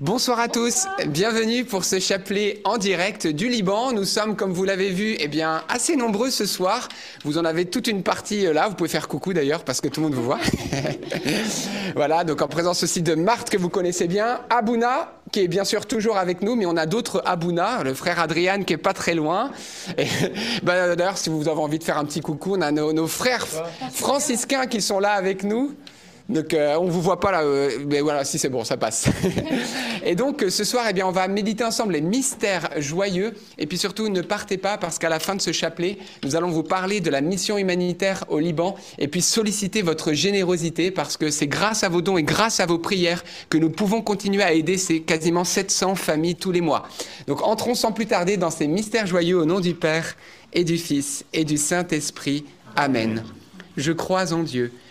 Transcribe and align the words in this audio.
Bonsoir 0.00 0.40
à 0.40 0.48
tous, 0.48 0.86
bienvenue 1.08 1.66
pour 1.66 1.84
ce 1.84 1.98
chapelet 1.98 2.62
en 2.64 2.78
direct 2.78 3.26
du 3.26 3.50
Liban. 3.50 3.92
Nous 3.92 4.06
sommes, 4.06 4.34
comme 4.34 4.50
vous 4.50 4.64
l'avez 4.64 4.88
vu, 4.88 5.14
eh 5.18 5.28
bien, 5.28 5.62
assez 5.68 5.94
nombreux 5.94 6.30
ce 6.30 6.46
soir. 6.46 6.88
Vous 7.26 7.36
en 7.36 7.44
avez 7.44 7.66
toute 7.66 7.86
une 7.86 8.02
partie 8.02 8.46
euh, 8.46 8.54
là, 8.54 8.66
vous 8.68 8.76
pouvez 8.76 8.88
faire 8.88 9.08
coucou 9.08 9.34
d'ailleurs 9.34 9.62
parce 9.62 9.82
que 9.82 9.88
tout 9.88 10.00
le 10.00 10.06
monde 10.06 10.16
vous 10.16 10.22
voit. 10.22 10.38
voilà, 11.96 12.24
donc 12.24 12.40
en 12.40 12.48
présence 12.48 12.82
aussi 12.82 13.02
de 13.02 13.14
Marthe 13.14 13.50
que 13.50 13.58
vous 13.58 13.68
connaissez 13.68 14.08
bien, 14.08 14.40
Abouna 14.48 15.12
qui 15.32 15.40
est 15.40 15.48
bien 15.48 15.64
sûr 15.64 15.84
toujours 15.84 16.16
avec 16.16 16.40
nous, 16.40 16.56
mais 16.56 16.64
on 16.64 16.78
a 16.78 16.86
d'autres 16.86 17.22
Abouna, 17.26 17.82
le 17.84 17.92
frère 17.92 18.20
Adrian 18.20 18.62
qui 18.62 18.72
est 18.72 18.78
pas 18.78 18.94
très 18.94 19.14
loin. 19.14 19.50
bah, 20.62 20.96
d'ailleurs, 20.96 21.18
si 21.18 21.28
vous 21.28 21.46
avez 21.46 21.60
envie 21.60 21.78
de 21.78 21.84
faire 21.84 21.98
un 21.98 22.06
petit 22.06 22.22
coucou, 22.22 22.54
on 22.56 22.62
a 22.62 22.72
nos, 22.72 22.94
nos 22.94 23.06
frères 23.06 23.46
franciscains 23.92 24.66
qui 24.66 24.80
sont 24.80 24.98
là 24.98 25.12
avec 25.12 25.44
nous. 25.44 25.74
Donc 26.30 26.54
euh, 26.54 26.76
on 26.76 26.86
vous 26.86 27.02
voit 27.02 27.18
pas 27.18 27.32
là, 27.32 27.42
euh, 27.42 27.70
mais 27.88 28.00
voilà, 28.00 28.24
si 28.24 28.38
c'est 28.38 28.48
bon, 28.48 28.62
ça 28.62 28.76
passe. 28.76 29.08
et 30.04 30.14
donc 30.14 30.44
ce 30.48 30.62
soir, 30.62 30.86
eh 30.88 30.92
bien, 30.92 31.04
on 31.06 31.10
va 31.10 31.26
méditer 31.26 31.64
ensemble 31.64 31.94
les 31.94 32.00
mystères 32.00 32.70
joyeux. 32.76 33.34
Et 33.58 33.66
puis 33.66 33.76
surtout, 33.76 34.08
ne 34.08 34.22
partez 34.22 34.56
pas 34.56 34.78
parce 34.78 35.00
qu'à 35.00 35.08
la 35.08 35.18
fin 35.18 35.34
de 35.34 35.40
ce 35.40 35.50
chapelet, 35.50 35.98
nous 36.22 36.36
allons 36.36 36.50
vous 36.50 36.62
parler 36.62 37.00
de 37.00 37.10
la 37.10 37.20
mission 37.20 37.58
humanitaire 37.58 38.24
au 38.28 38.38
Liban 38.38 38.76
et 38.98 39.08
puis 39.08 39.22
solliciter 39.22 39.82
votre 39.82 40.12
générosité 40.12 40.92
parce 40.92 41.16
que 41.16 41.30
c'est 41.30 41.48
grâce 41.48 41.82
à 41.82 41.88
vos 41.88 42.00
dons 42.00 42.16
et 42.16 42.22
grâce 42.22 42.60
à 42.60 42.66
vos 42.66 42.78
prières 42.78 43.24
que 43.48 43.58
nous 43.58 43.70
pouvons 43.70 44.00
continuer 44.00 44.44
à 44.44 44.52
aider 44.52 44.78
ces 44.78 45.00
quasiment 45.00 45.42
700 45.42 45.96
familles 45.96 46.36
tous 46.36 46.52
les 46.52 46.60
mois. 46.60 46.86
Donc 47.26 47.42
entrons 47.42 47.74
sans 47.74 47.90
plus 47.90 48.06
tarder 48.06 48.36
dans 48.36 48.50
ces 48.50 48.68
mystères 48.68 49.08
joyeux 49.08 49.36
au 49.36 49.46
nom 49.46 49.58
du 49.58 49.74
Père 49.74 50.16
et 50.52 50.62
du 50.62 50.78
Fils 50.78 51.24
et 51.32 51.44
du 51.44 51.56
Saint-Esprit. 51.56 52.44
Amen. 52.76 53.24
Je 53.76 53.90
crois 53.90 54.32
en 54.32 54.44
Dieu 54.44 54.72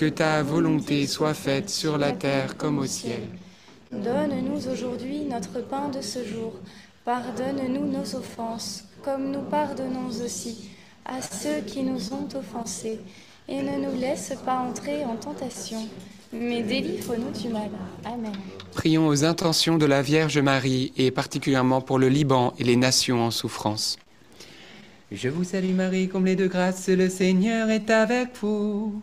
que 0.00 0.06
ta 0.06 0.42
volonté 0.42 1.06
soit 1.06 1.34
faite 1.34 1.68
sur 1.68 1.98
la 1.98 2.12
terre 2.12 2.56
comme 2.56 2.78
au 2.78 2.86
ciel. 2.86 3.20
Donne-nous 3.92 4.66
aujourd'hui 4.66 5.26
notre 5.30 5.60
pain 5.60 5.90
de 5.90 6.00
ce 6.00 6.24
jour. 6.24 6.54
Pardonne-nous 7.04 7.86
nos 7.86 8.16
offenses, 8.16 8.84
comme 9.04 9.30
nous 9.30 9.42
pardonnons 9.42 10.08
aussi 10.24 10.70
à 11.04 11.20
ceux 11.20 11.60
qui 11.66 11.82
nous 11.82 12.14
ont 12.14 12.26
offensés. 12.34 12.98
Et 13.46 13.60
ne 13.60 13.76
nous 13.76 14.00
laisse 14.00 14.32
pas 14.42 14.60
entrer 14.60 15.04
en 15.04 15.16
tentation, 15.16 15.86
mais 16.32 16.62
délivre-nous 16.62 17.38
du 17.38 17.48
mal. 17.50 17.68
Amen. 18.06 18.32
Prions 18.72 19.06
aux 19.06 19.26
intentions 19.26 19.76
de 19.76 19.84
la 19.84 20.00
Vierge 20.00 20.38
Marie, 20.38 20.94
et 20.96 21.10
particulièrement 21.10 21.82
pour 21.82 21.98
le 21.98 22.08
Liban 22.08 22.54
et 22.58 22.64
les 22.64 22.76
nations 22.76 23.22
en 23.22 23.30
souffrance. 23.30 23.98
Je 25.12 25.28
vous 25.28 25.44
salue 25.44 25.74
Marie, 25.74 26.08
comblée 26.08 26.36
de 26.36 26.46
grâce, 26.46 26.88
le 26.88 27.10
Seigneur 27.10 27.68
est 27.68 27.90
avec 27.90 28.28
vous. 28.40 29.02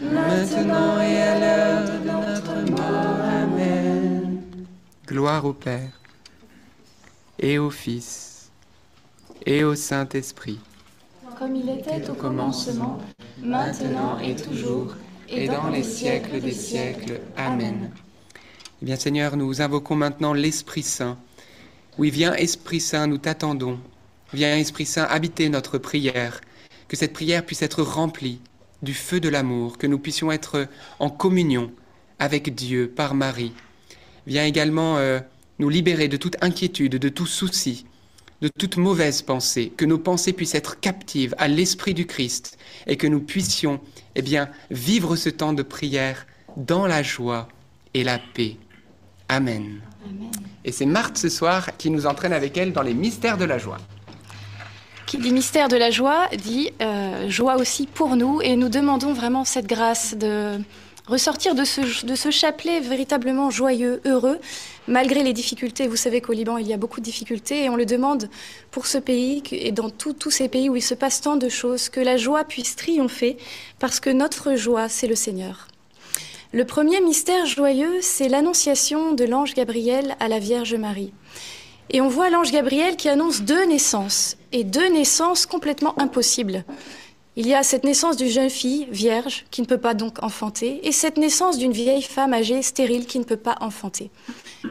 maintenant 0.00 1.00
et 1.00 1.16
à 1.22 1.38
l'heure 1.38 1.84
de 1.84 2.06
notre 2.06 2.70
mort. 2.70 3.20
Amen. 3.42 4.42
Gloire 5.06 5.44
au 5.44 5.52
Père, 5.52 5.90
et 7.38 7.58
au 7.58 7.70
Fils, 7.70 8.50
et 9.46 9.64
au 9.64 9.74
Saint-Esprit. 9.74 10.60
Comme 11.38 11.56
il 11.56 11.68
était 11.70 12.08
au 12.10 12.14
commencement, 12.14 12.98
maintenant 13.42 14.18
et 14.18 14.34
toujours, 14.34 14.94
et 15.28 15.46
dans 15.46 15.68
les 15.68 15.82
siècles 15.82 16.40
des 16.40 16.52
siècles. 16.52 17.20
Amen. 17.36 17.90
Eh 18.82 18.84
bien 18.84 18.96
Seigneur, 18.96 19.36
nous 19.36 19.60
invoquons 19.60 19.96
maintenant 19.96 20.32
l'Esprit 20.32 20.82
Saint. 20.82 21.16
Oui, 21.96 22.10
viens 22.10 22.34
Esprit 22.34 22.80
Saint, 22.80 23.06
nous 23.06 23.18
t'attendons. 23.18 23.78
Viens 24.32 24.56
Esprit 24.56 24.86
Saint 24.86 25.04
habiter 25.04 25.48
notre 25.48 25.78
prière, 25.78 26.40
que 26.86 26.96
cette 26.96 27.12
prière 27.12 27.44
puisse 27.44 27.62
être 27.62 27.82
remplie 27.82 28.40
du 28.82 28.94
feu 28.94 29.20
de 29.20 29.28
l'amour, 29.28 29.78
que 29.78 29.86
nous 29.86 29.98
puissions 29.98 30.30
être 30.32 30.66
en 30.98 31.10
communion 31.10 31.72
avec 32.18 32.54
Dieu 32.54 32.92
par 32.94 33.14
Marie. 33.14 33.52
Viens 34.26 34.44
également 34.44 34.98
euh, 34.98 35.20
nous 35.58 35.68
libérer 35.68 36.08
de 36.08 36.16
toute 36.16 36.36
inquiétude, 36.42 36.96
de 36.96 37.08
tout 37.08 37.26
souci, 37.26 37.86
de 38.40 38.48
toute 38.48 38.76
mauvaise 38.76 39.22
pensée, 39.22 39.72
que 39.76 39.84
nos 39.84 39.98
pensées 39.98 40.32
puissent 40.32 40.54
être 40.54 40.78
captives 40.80 41.34
à 41.38 41.48
l'Esprit 41.48 41.94
du 41.94 42.06
Christ 42.06 42.58
et 42.86 42.96
que 42.96 43.06
nous 43.06 43.20
puissions 43.20 43.80
eh 44.14 44.22
bien, 44.22 44.48
vivre 44.70 45.16
ce 45.16 45.28
temps 45.28 45.52
de 45.52 45.62
prière 45.62 46.26
dans 46.56 46.86
la 46.86 47.02
joie 47.02 47.48
et 47.94 48.04
la 48.04 48.18
paix. 48.18 48.56
Amen. 49.28 49.80
Amen. 50.04 50.30
Et 50.64 50.72
c'est 50.72 50.86
Marthe 50.86 51.18
ce 51.18 51.28
soir 51.28 51.76
qui 51.76 51.90
nous 51.90 52.06
entraîne 52.06 52.32
avec 52.32 52.56
elle 52.56 52.72
dans 52.72 52.82
les 52.82 52.94
mystères 52.94 53.38
de 53.38 53.44
la 53.44 53.58
joie. 53.58 53.78
Qui 55.08 55.16
dit 55.16 55.32
mystère 55.32 55.68
de 55.68 55.76
la 55.78 55.90
joie 55.90 56.28
dit 56.36 56.70
euh, 56.82 57.30
joie 57.30 57.56
aussi 57.56 57.86
pour 57.86 58.14
nous 58.14 58.42
et 58.42 58.56
nous 58.56 58.68
demandons 58.68 59.14
vraiment 59.14 59.46
cette 59.46 59.66
grâce 59.66 60.14
de 60.14 60.58
ressortir 61.06 61.54
de 61.54 61.64
ce, 61.64 62.04
de 62.04 62.14
ce 62.14 62.30
chapelet 62.30 62.80
véritablement 62.80 63.48
joyeux, 63.48 64.02
heureux, 64.04 64.38
malgré 64.86 65.22
les 65.22 65.32
difficultés. 65.32 65.88
Vous 65.88 65.96
savez 65.96 66.20
qu'au 66.20 66.34
Liban, 66.34 66.58
il 66.58 66.66
y 66.66 66.74
a 66.74 66.76
beaucoup 66.76 67.00
de 67.00 67.06
difficultés 67.06 67.64
et 67.64 67.70
on 67.70 67.76
le 67.76 67.86
demande 67.86 68.28
pour 68.70 68.84
ce 68.84 68.98
pays 68.98 69.42
et 69.50 69.72
dans 69.72 69.88
tous 69.88 70.30
ces 70.30 70.50
pays 70.50 70.68
où 70.68 70.76
il 70.76 70.82
se 70.82 70.92
passe 70.92 71.22
tant 71.22 71.36
de 71.36 71.48
choses, 71.48 71.88
que 71.88 72.00
la 72.00 72.18
joie 72.18 72.44
puisse 72.44 72.76
triompher 72.76 73.38
parce 73.78 74.00
que 74.00 74.10
notre 74.10 74.56
joie, 74.56 74.90
c'est 74.90 75.06
le 75.06 75.14
Seigneur. 75.14 75.68
Le 76.52 76.66
premier 76.66 77.00
mystère 77.00 77.46
joyeux, 77.46 78.00
c'est 78.02 78.28
l'annonciation 78.28 79.12
de 79.14 79.24
l'ange 79.24 79.54
Gabriel 79.54 80.16
à 80.20 80.28
la 80.28 80.38
Vierge 80.38 80.74
Marie. 80.74 81.14
Et 81.90 82.00
on 82.00 82.08
voit 82.08 82.30
l'ange 82.30 82.52
Gabriel 82.52 82.96
qui 82.96 83.08
annonce 83.08 83.42
deux 83.42 83.64
naissances, 83.64 84.36
et 84.52 84.64
deux 84.64 84.88
naissances 84.88 85.46
complètement 85.46 85.98
impossibles. 86.00 86.64
Il 87.36 87.46
y 87.46 87.54
a 87.54 87.62
cette 87.62 87.84
naissance 87.84 88.16
d'une 88.16 88.28
jeune 88.28 88.50
fille 88.50 88.88
vierge 88.90 89.44
qui 89.52 89.62
ne 89.62 89.66
peut 89.66 89.78
pas 89.78 89.94
donc 89.94 90.20
enfanter 90.24 90.80
et 90.82 90.90
cette 90.90 91.18
naissance 91.18 91.56
d'une 91.56 91.70
vieille 91.70 92.02
femme 92.02 92.34
âgée 92.34 92.62
stérile 92.62 93.06
qui 93.06 93.20
ne 93.20 93.24
peut 93.24 93.36
pas 93.36 93.54
enfanter. 93.60 94.10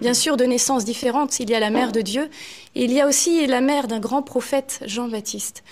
Bien 0.01 0.13
sûr, 0.13 0.35
de 0.35 0.43
naissances 0.43 0.83
différentes, 0.83 1.39
il 1.39 1.49
y 1.49 1.55
a 1.55 1.61
la 1.61 1.69
mère 1.69 1.93
de 1.93 2.01
Dieu 2.01 2.29
et 2.75 2.83
il 2.83 2.91
y 2.91 2.99
a 2.99 3.07
aussi 3.07 3.47
la 3.47 3.61
mère 3.61 3.87
d'un 3.87 4.01
grand 4.01 4.21
prophète, 4.21 4.81
Jean-Baptiste. 4.85 5.63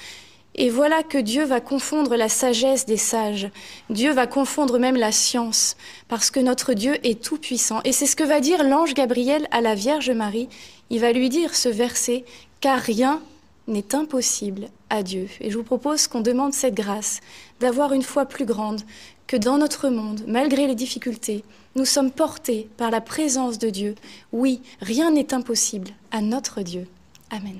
Et 0.58 0.70
voilà 0.70 1.04
que 1.04 1.18
Dieu 1.18 1.44
va 1.44 1.60
confondre 1.60 2.16
la 2.16 2.30
sagesse 2.30 2.86
des 2.86 2.98
sages. 2.98 3.50
Dieu 3.90 4.14
va 4.14 4.26
confondre 4.26 4.80
même 4.80 4.96
la 4.96 5.12
science, 5.12 5.76
parce 6.08 6.32
que 6.32 6.40
notre 6.40 6.74
Dieu 6.74 6.98
est 7.06 7.22
tout-puissant. 7.22 7.82
Et 7.84 7.92
c'est 7.92 8.06
ce 8.06 8.16
que 8.16 8.24
va 8.24 8.40
dire 8.40 8.64
l'ange 8.64 8.94
Gabriel 8.94 9.48
à 9.52 9.60
la 9.60 9.76
Vierge 9.76 10.12
Marie. 10.12 10.48
Il 10.90 11.02
va 11.02 11.12
lui 11.12 11.28
dire 11.28 11.56
ce 11.56 11.68
verset, 11.68 12.24
car 12.62 12.80
rien 12.80 13.22
n'est 13.68 13.96
impossible 13.96 14.70
à 14.90 15.04
Dieu. 15.04 15.28
Et 15.42 15.52
je 15.52 15.58
vous 15.58 15.64
propose 15.64 16.08
qu'on 16.08 16.22
demande 16.22 16.54
cette 16.54 16.76
grâce, 16.76 17.20
d'avoir 17.60 17.92
une 17.92 18.04
foi 18.04 18.26
plus 18.26 18.46
grande, 18.46 18.82
que 19.28 19.36
dans 19.36 19.58
notre 19.58 19.90
monde, 19.90 20.24
malgré 20.28 20.68
les 20.68 20.76
difficultés, 20.76 21.44
nous 21.76 21.86
sommes 21.86 22.12
portés 22.12 22.70
par 22.78 22.92
la 22.92 23.02
présence 23.02 23.58
de 23.58 23.70
Dieu. 23.70 23.96
Oui, 24.32 24.62
rien 24.80 25.12
n'est 25.12 25.34
impossible 25.34 25.90
à 26.12 26.22
notre 26.22 26.62
Dieu. 26.62 26.88
Amen. 27.30 27.60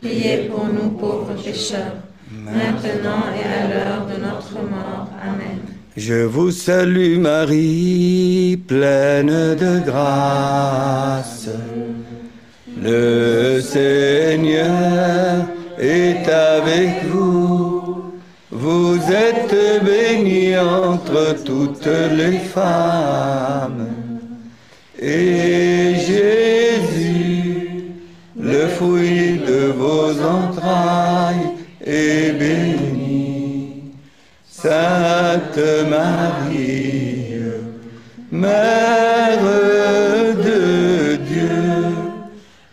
priez 0.00 0.48
pour 0.48 0.66
nous 0.66 0.90
pauvres 0.90 1.34
pécheurs, 1.42 1.96
maintenant 2.30 3.24
et 3.36 3.44
à 3.44 3.68
l'heure 3.68 4.06
de 4.06 4.16
notre 4.20 4.54
mort. 4.54 5.08
Amen. 5.22 5.58
Je 5.96 6.22
vous 6.24 6.50
salue 6.52 7.18
Marie, 7.18 8.56
pleine 8.68 9.56
de 9.56 9.80
grâce. 9.84 11.48
Le 12.80 13.60
Seigneur 13.60 15.46
est 15.78 16.28
avec 16.28 17.04
vous. 17.10 18.12
Vous 18.50 18.96
êtes 19.10 19.84
bénie 19.84 20.56
entre 20.56 21.36
toutes 21.44 21.88
les 22.12 22.38
femmes. 22.38 23.88
Et 25.00 25.94
Jésus, 25.96 27.58
le 28.38 28.66
fruit 28.68 29.27
vos 29.88 30.14
entrailles 30.38 31.50
et 31.84 32.32
bénie. 32.32 33.94
Sainte 34.46 35.66
Marie, 35.88 37.42
Mère 38.30 39.46
de 40.48 41.16
Dieu, 41.30 41.56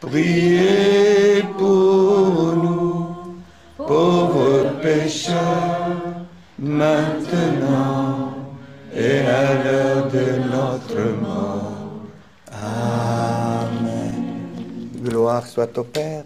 priez 0.01 1.43
pour 1.57 2.55
nous, 2.63 3.07
pauvres 3.77 4.63
pécheurs, 4.81 6.25
maintenant 6.59 8.33
et 8.93 9.19
à 9.41 9.45
l'heure 9.63 10.05
de 10.17 10.27
notre 10.55 11.01
mort. 11.21 12.01
Amen. 12.51 14.17
Gloire 15.03 15.45
soit 15.45 15.77
au 15.77 15.83
Père 15.83 16.25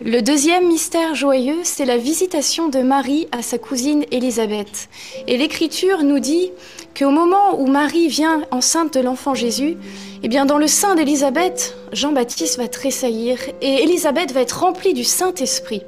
Le 0.00 0.22
deuxième 0.22 0.66
mystère 0.66 1.14
joyeux, 1.14 1.60
c'est 1.62 1.84
la 1.84 1.96
visitation 1.96 2.68
de 2.68 2.80
Marie 2.80 3.28
à 3.30 3.42
sa 3.42 3.58
cousine 3.58 4.04
Élisabeth. 4.10 4.88
Et 5.28 5.36
l'Écriture 5.36 6.02
nous 6.02 6.18
dit 6.18 6.50
qu'au 6.98 7.10
moment 7.10 7.60
où 7.60 7.68
Marie 7.68 8.08
vient 8.08 8.42
enceinte 8.50 8.94
de 8.94 9.00
l'enfant 9.00 9.34
Jésus, 9.34 9.76
eh 10.24 10.28
bien 10.28 10.46
dans 10.46 10.58
le 10.58 10.66
sein 10.66 10.96
d'Élisabeth, 10.96 11.76
Jean-Baptiste 11.92 12.58
va 12.58 12.66
tressaillir 12.66 13.38
et 13.62 13.84
Élisabeth 13.84 14.32
va 14.32 14.40
être 14.40 14.64
remplie 14.64 14.94
du 14.94 15.04
Saint-Esprit. 15.04 15.82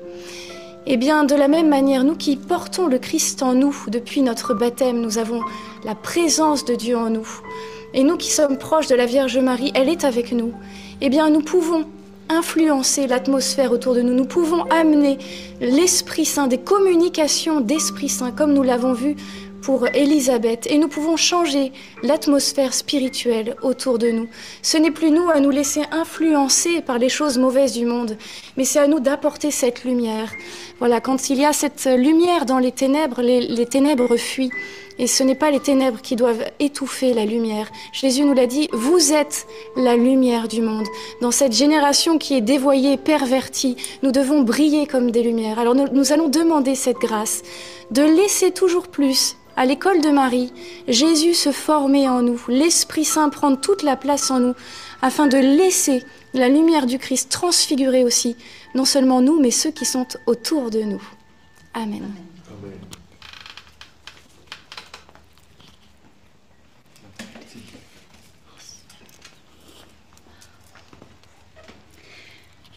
Eh 0.86 0.96
bien, 0.96 1.24
de 1.24 1.34
la 1.34 1.48
même 1.48 1.68
manière, 1.68 2.04
nous 2.04 2.14
qui 2.14 2.36
portons 2.36 2.86
le 2.86 3.00
Christ 3.00 3.42
en 3.42 3.54
nous 3.54 3.76
depuis 3.88 4.22
notre 4.22 4.54
baptême, 4.54 5.00
nous 5.00 5.18
avons 5.18 5.40
la 5.84 5.96
présence 5.96 6.64
de 6.64 6.76
Dieu 6.76 6.96
en 6.96 7.10
nous. 7.10 7.28
Et 7.92 8.04
nous 8.04 8.16
qui 8.16 8.30
sommes 8.30 8.56
proches 8.56 8.86
de 8.86 8.94
la 8.94 9.06
Vierge 9.06 9.38
Marie, 9.38 9.72
elle 9.74 9.88
est 9.88 10.04
avec 10.04 10.30
nous. 10.30 10.52
Eh 11.00 11.08
bien, 11.08 11.28
nous 11.28 11.42
pouvons 11.42 11.86
influencer 12.28 13.06
l'atmosphère 13.06 13.72
autour 13.72 13.94
de 13.94 14.02
nous. 14.02 14.14
Nous 14.14 14.26
pouvons 14.26 14.64
amener 14.64 15.18
l'Esprit 15.60 16.24
Saint, 16.24 16.46
des 16.46 16.58
communications 16.58 17.60
d'Esprit 17.60 18.08
Saint, 18.08 18.32
comme 18.32 18.52
nous 18.52 18.62
l'avons 18.62 18.92
vu 18.92 19.16
pour 19.62 19.88
Élisabeth. 19.88 20.66
Et 20.70 20.78
nous 20.78 20.88
pouvons 20.88 21.16
changer 21.16 21.72
l'atmosphère 22.02 22.72
spirituelle 22.72 23.56
autour 23.62 23.98
de 23.98 24.10
nous. 24.10 24.28
Ce 24.62 24.76
n'est 24.76 24.90
plus 24.90 25.10
nous 25.10 25.28
à 25.28 25.40
nous 25.40 25.50
laisser 25.50 25.82
influencer 25.90 26.82
par 26.82 26.98
les 26.98 27.08
choses 27.08 27.38
mauvaises 27.38 27.72
du 27.72 27.84
monde, 27.84 28.16
mais 28.56 28.64
c'est 28.64 28.78
à 28.78 28.86
nous 28.86 29.00
d'apporter 29.00 29.50
cette 29.50 29.84
lumière. 29.84 30.30
Voilà, 30.78 31.00
quand 31.00 31.30
il 31.30 31.40
y 31.40 31.44
a 31.44 31.52
cette 31.52 31.86
lumière 31.86 32.46
dans 32.46 32.58
les 32.58 32.72
ténèbres, 32.72 33.22
les, 33.22 33.40
les 33.40 33.66
ténèbres 33.66 34.16
fuient. 34.16 34.52
Et 34.98 35.06
ce 35.06 35.22
n'est 35.22 35.34
pas 35.34 35.50
les 35.50 35.60
ténèbres 35.60 36.00
qui 36.00 36.16
doivent 36.16 36.44
étouffer 36.58 37.12
la 37.12 37.24
lumière. 37.24 37.70
Jésus 37.92 38.24
nous 38.24 38.32
l'a 38.32 38.46
dit, 38.46 38.68
vous 38.72 39.12
êtes 39.12 39.46
la 39.76 39.96
lumière 39.96 40.48
du 40.48 40.62
monde. 40.62 40.86
Dans 41.20 41.30
cette 41.30 41.52
génération 41.52 42.18
qui 42.18 42.34
est 42.34 42.40
dévoyée, 42.40 42.96
pervertie, 42.96 43.76
nous 44.02 44.10
devons 44.10 44.42
briller 44.42 44.86
comme 44.86 45.10
des 45.10 45.22
lumières. 45.22 45.58
Alors 45.58 45.74
nous, 45.74 46.12
allons 46.12 46.28
demander 46.28 46.74
cette 46.74 46.98
grâce 46.98 47.42
de 47.90 48.02
laisser 48.02 48.50
toujours 48.50 48.88
plus 48.88 49.36
à 49.56 49.64
l'école 49.64 50.02
de 50.02 50.10
Marie, 50.10 50.52
Jésus 50.86 51.32
se 51.32 51.50
former 51.50 52.08
en 52.08 52.20
nous, 52.20 52.38
l'Esprit 52.46 53.06
Saint 53.06 53.30
prendre 53.30 53.58
toute 53.58 53.82
la 53.82 53.96
place 53.96 54.30
en 54.30 54.38
nous, 54.38 54.54
afin 55.00 55.26
de 55.28 55.38
laisser 55.38 56.02
la 56.34 56.50
lumière 56.50 56.86
du 56.86 56.98
Christ 56.98 57.30
transfigurer 57.30 58.04
aussi, 58.04 58.36
non 58.74 58.84
seulement 58.84 59.22
nous, 59.22 59.40
mais 59.40 59.50
ceux 59.50 59.70
qui 59.70 59.86
sont 59.86 60.06
autour 60.26 60.70
de 60.70 60.82
nous. 60.82 61.02
Amen. 61.72 62.02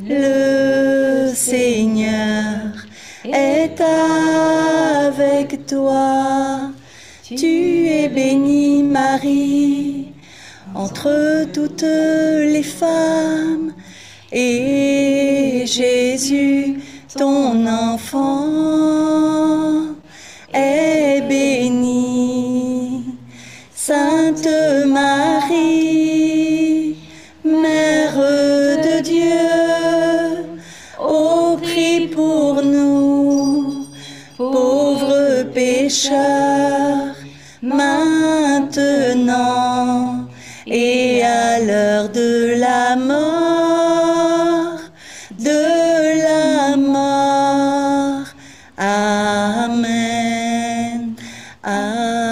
Le 0.00 1.32
Seigneur 1.34 2.72
est 3.24 3.80
avec 3.80 5.66
toi. 5.66 6.70
Tu 7.24 7.86
es 7.86 8.08
bénie 8.08 8.84
Marie 8.84 10.12
entre 10.74 11.46
toutes 11.52 11.82
les 11.82 12.62
femmes 12.62 13.74
et 14.30 15.64
Jésus, 15.66 16.78
ton 17.16 17.66
enfant, 17.66 18.44
est 20.54 21.22
béni. 21.28 23.04
Maintenant 37.62 38.28
et 40.66 41.22
à 41.22 41.58
l'heure 41.60 42.08
de 42.10 42.54
la 42.58 42.96
mort, 42.96 44.80
de 45.38 46.18
la 46.22 46.76
mort. 46.76 48.26
Amen. 48.76 49.98
Amen. 51.62 52.28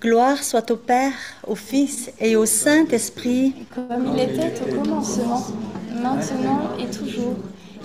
Gloire 0.00 0.42
soit 0.42 0.70
au 0.70 0.76
Père, 0.76 1.12
au 1.46 1.54
Fils 1.54 2.10
et 2.18 2.34
au 2.36 2.46
Saint-Esprit. 2.46 3.66
Comme 3.74 4.14
il 4.14 4.20
était 4.20 4.52
au 4.62 4.66
commencement, 4.82 5.46
maintenant 6.02 6.70
et 6.78 6.86
toujours, 6.86 7.36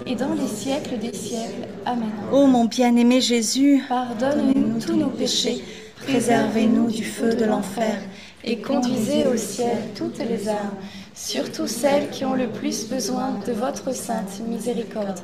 et 0.07 0.15
dans 0.15 0.33
les 0.33 0.47
siècles 0.47 0.97
des 0.97 1.13
siècles. 1.13 1.67
Amen. 1.85 2.09
Ô 2.31 2.47
mon 2.47 2.65
bien-aimé 2.65 3.21
Jésus, 3.21 3.83
Pardonne-nous 3.87 4.79
tous 4.79 4.95
nos 4.95 5.09
péchés, 5.09 5.63
préservez-nous 6.05 6.89
du 6.89 7.03
feu 7.03 7.35
de 7.35 7.45
l'enfer 7.45 7.99
et 8.43 8.57
conduisez 8.59 9.27
au 9.27 9.35
ciel 9.35 9.77
toutes 9.95 10.19
les 10.19 10.47
âmes, 10.47 10.75
surtout 11.13 11.67
celles 11.67 12.09
qui 12.09 12.23
ont 12.23 12.33
le 12.33 12.47
plus 12.47 12.87
besoin 12.87 13.39
de 13.45 13.51
votre 13.51 13.93
sainte 13.93 14.41
miséricorde. 14.47 15.19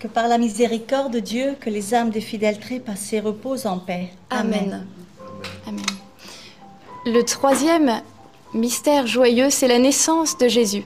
Que 0.00 0.08
par 0.08 0.28
la 0.28 0.38
miséricorde 0.38 1.12
de 1.12 1.20
Dieu, 1.20 1.54
que 1.60 1.70
les 1.70 1.94
âmes 1.94 2.10
des 2.10 2.20
fidèles 2.20 2.58
trépassés 2.58 3.20
reposent 3.20 3.66
en 3.66 3.78
paix. 3.78 4.10
Amen. 4.30 4.86
Amen. 5.66 5.86
Le 7.06 7.22
troisième 7.22 8.00
mystère 8.52 9.06
joyeux, 9.06 9.50
c'est 9.50 9.68
la 9.68 9.78
naissance 9.78 10.36
de 10.38 10.48
Jésus. 10.48 10.84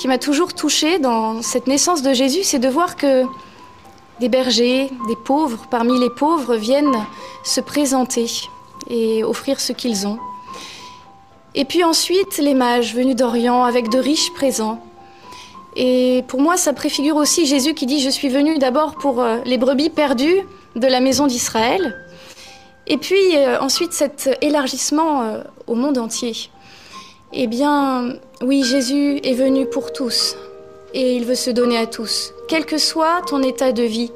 Qui 0.00 0.08
m'a 0.08 0.16
toujours 0.16 0.54
touchée 0.54 0.98
dans 0.98 1.42
cette 1.42 1.66
naissance 1.66 2.00
de 2.00 2.14
Jésus, 2.14 2.42
c'est 2.42 2.58
de 2.58 2.70
voir 2.70 2.96
que 2.96 3.24
des 4.18 4.30
bergers, 4.30 4.88
des 5.08 5.16
pauvres, 5.26 5.66
parmi 5.70 6.00
les 6.00 6.08
pauvres, 6.08 6.56
viennent 6.56 6.96
se 7.44 7.60
présenter 7.60 8.24
et 8.88 9.22
offrir 9.24 9.60
ce 9.60 9.74
qu'ils 9.74 10.06
ont. 10.06 10.18
Et 11.54 11.66
puis 11.66 11.84
ensuite, 11.84 12.38
les 12.38 12.54
mages 12.54 12.94
venus 12.94 13.14
d'Orient 13.14 13.64
avec 13.64 13.90
de 13.90 13.98
riches 13.98 14.32
présents. 14.32 14.82
Et 15.76 16.24
pour 16.28 16.40
moi, 16.40 16.56
ça 16.56 16.72
préfigure 16.72 17.16
aussi 17.16 17.44
Jésus 17.44 17.74
qui 17.74 17.84
dit, 17.84 18.00
je 18.00 18.08
suis 18.08 18.30
venu 18.30 18.56
d'abord 18.56 18.94
pour 18.94 19.20
euh, 19.20 19.36
les 19.44 19.58
brebis 19.58 19.90
perdues 19.90 20.40
de 20.76 20.86
la 20.86 21.00
maison 21.00 21.26
d'Israël. 21.26 21.94
Et 22.86 22.96
puis 22.96 23.36
euh, 23.36 23.60
ensuite, 23.60 23.92
cet 23.92 24.30
élargissement 24.40 25.20
euh, 25.24 25.42
au 25.66 25.74
monde 25.74 25.98
entier. 25.98 26.32
Eh 27.34 27.46
bien, 27.46 28.14
oui, 28.42 28.62
Jésus 28.64 29.20
est 29.22 29.34
venu 29.34 29.66
pour 29.66 29.92
tous 29.92 30.36
et 30.94 31.14
il 31.14 31.24
veut 31.24 31.34
se 31.34 31.50
donner 31.50 31.76
à 31.76 31.86
tous, 31.86 32.32
quel 32.48 32.64
que 32.64 32.78
soit 32.78 33.22
ton 33.28 33.42
état 33.42 33.72
de 33.72 33.82
vie. 33.82 34.10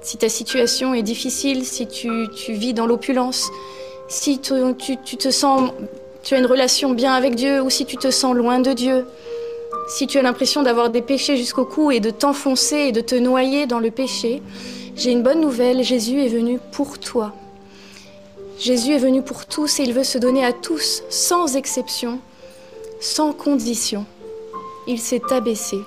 Si 0.00 0.16
ta 0.16 0.28
situation 0.28 0.94
est 0.94 1.02
difficile, 1.02 1.64
si 1.64 1.86
tu, 1.86 2.26
vis 2.48 2.72
dans 2.72 2.86
l'opulence, 2.86 3.50
si 4.08 4.38
tu, 4.38 4.54
tu- 4.78 4.96
tu 5.04 5.16
te 5.16 5.30
sens, 5.30 5.70
tu 6.22 6.34
as 6.34 6.38
une 6.38 6.46
relation 6.46 6.90
bien 6.92 7.12
avec 7.12 7.34
Dieu 7.34 7.60
ou 7.60 7.68
si 7.70 7.84
tu 7.84 7.96
te 7.96 8.10
sens 8.10 8.34
loin 8.34 8.58
de 8.60 8.72
Dieu, 8.72 9.06
si 9.88 10.06
tu 10.06 10.18
as 10.18 10.22
l'impression 10.22 10.62
d'avoir 10.62 10.90
des 10.90 11.02
péchés 11.02 11.36
jusqu'au 11.36 11.64
cou 11.64 11.90
et 11.90 12.00
de 12.00 12.10
t'enfoncer 12.10 12.76
et 12.76 12.92
de 12.92 13.00
te 13.00 13.14
noyer 13.14 13.66
dans 13.66 13.80
le 13.80 13.90
péché, 13.90 14.42
j'ai 14.96 15.10
une 15.12 15.22
bonne 15.22 15.40
nouvelle, 15.40 15.82
Jésus 15.84 16.20
est 16.24 16.28
venu 16.28 16.58
pour 16.72 16.98
toi. 16.98 17.34
Jésus 18.58 18.94
est 18.94 18.98
venu 18.98 19.22
pour 19.22 19.46
tous 19.46 19.78
et 19.78 19.84
il 19.84 19.92
veut 19.92 20.04
se 20.04 20.18
donner 20.18 20.44
à 20.44 20.52
tous, 20.52 21.02
sans 21.10 21.54
exception, 21.56 22.18
sans 23.00 23.32
condition. 23.32 24.06
Il 24.86 24.98
s'est 24.98 25.22
abaissé, 25.30 25.78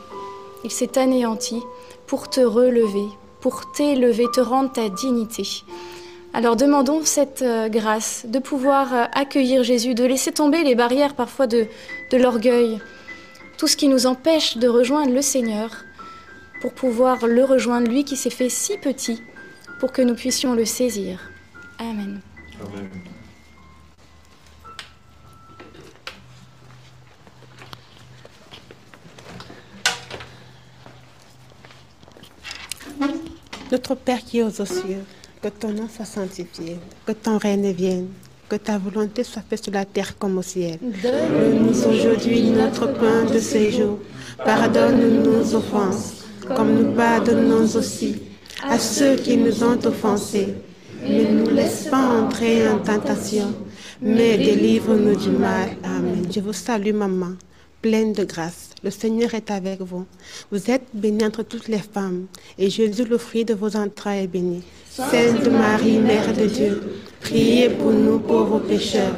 il 0.63 0.71
s'est 0.71 0.97
anéanti 0.97 1.61
pour 2.07 2.29
te 2.29 2.41
relever, 2.41 3.07
pour 3.39 3.71
t'élever, 3.71 4.25
te 4.33 4.41
rendre 4.41 4.71
ta 4.71 4.89
dignité. 4.89 5.43
Alors 6.33 6.55
demandons 6.55 7.01
cette 7.03 7.41
euh, 7.41 7.67
grâce 7.67 8.25
de 8.25 8.39
pouvoir 8.39 8.93
euh, 8.93 9.03
accueillir 9.13 9.63
Jésus, 9.63 9.95
de 9.95 10.05
laisser 10.05 10.31
tomber 10.31 10.63
les 10.63 10.75
barrières 10.75 11.13
parfois 11.13 11.45
de, 11.45 11.67
de 12.09 12.17
l'orgueil, 12.17 12.79
tout 13.57 13.67
ce 13.67 13.75
qui 13.75 13.89
nous 13.89 14.05
empêche 14.05 14.57
de 14.57 14.69
rejoindre 14.69 15.13
le 15.13 15.21
Seigneur, 15.21 15.69
pour 16.61 16.73
pouvoir 16.73 17.27
le 17.27 17.43
rejoindre, 17.43 17.89
lui 17.89 18.05
qui 18.05 18.15
s'est 18.15 18.29
fait 18.29 18.49
si 18.49 18.77
petit, 18.77 19.21
pour 19.79 19.91
que 19.91 20.01
nous 20.01 20.15
puissions 20.15 20.53
le 20.53 20.63
saisir. 20.63 21.19
Amen. 21.79 22.21
Notre 33.71 33.95
Père 33.95 34.19
qui 34.19 34.39
es 34.39 34.43
aux 34.43 34.65
cieux, 34.65 35.05
que 35.41 35.47
ton 35.47 35.69
nom 35.69 35.87
soit 35.87 36.03
sanctifié, 36.03 36.77
que 37.05 37.13
ton 37.13 37.37
règne 37.37 37.71
vienne, 37.71 38.07
que 38.49 38.57
ta 38.57 38.77
volonté 38.77 39.23
soit 39.23 39.43
faite 39.49 39.63
sur 39.63 39.71
la 39.71 39.85
terre 39.85 40.17
comme 40.17 40.37
au 40.37 40.41
ciel. 40.41 40.77
Donne-nous 40.81 41.87
aujourd'hui 41.87 42.49
notre 42.49 42.87
pain 42.87 43.23
de 43.33 43.39
ce 43.39 43.71
jour. 43.71 43.99
Pardonne-nous 44.43 45.23
nos 45.23 45.55
offenses, 45.55 46.25
comme 46.53 46.73
nous 46.73 46.91
pardonnons 46.91 47.63
aussi 47.63 48.17
à 48.61 48.77
ceux 48.77 49.15
qui 49.15 49.37
nous 49.37 49.63
ont 49.63 49.79
offensés. 49.85 50.53
Ne 51.07 51.23
nous 51.31 51.49
laisse 51.49 51.87
pas 51.89 52.09
entrer 52.09 52.67
en 52.67 52.79
tentation, 52.79 53.53
mais 54.01 54.37
délivre-nous 54.37 55.15
du 55.15 55.29
mal. 55.29 55.69
Amen. 55.85 56.25
Je 56.29 56.41
vous 56.41 56.51
salue, 56.51 56.93
maman, 56.93 57.35
pleine 57.81 58.13
de 58.13 58.23
grâce. 58.23 58.69
Le 58.83 58.91
Seigneur 58.91 59.33
est 59.33 59.51
avec 59.51 59.81
vous. 59.81 60.05
Vous 60.51 60.71
êtes 60.71 60.87
bénie 60.93 61.25
entre 61.25 61.43
toutes 61.43 61.67
les 61.67 61.79
femmes, 61.79 62.25
et 62.57 62.69
Jésus, 62.69 63.05
le 63.05 63.17
fruit 63.17 63.45
de 63.45 63.53
vos 63.53 63.75
entrailles, 63.75 64.23
est 64.23 64.27
béni. 64.27 64.61
Sainte 64.89 65.47
Marie, 65.47 65.99
Mère 65.99 66.33
de 66.33 66.45
Dieu, 66.45 66.81
priez 67.21 67.69
pour 67.69 67.91
nous 67.91 68.19
pauvres 68.19 68.59
pécheurs, 68.59 69.17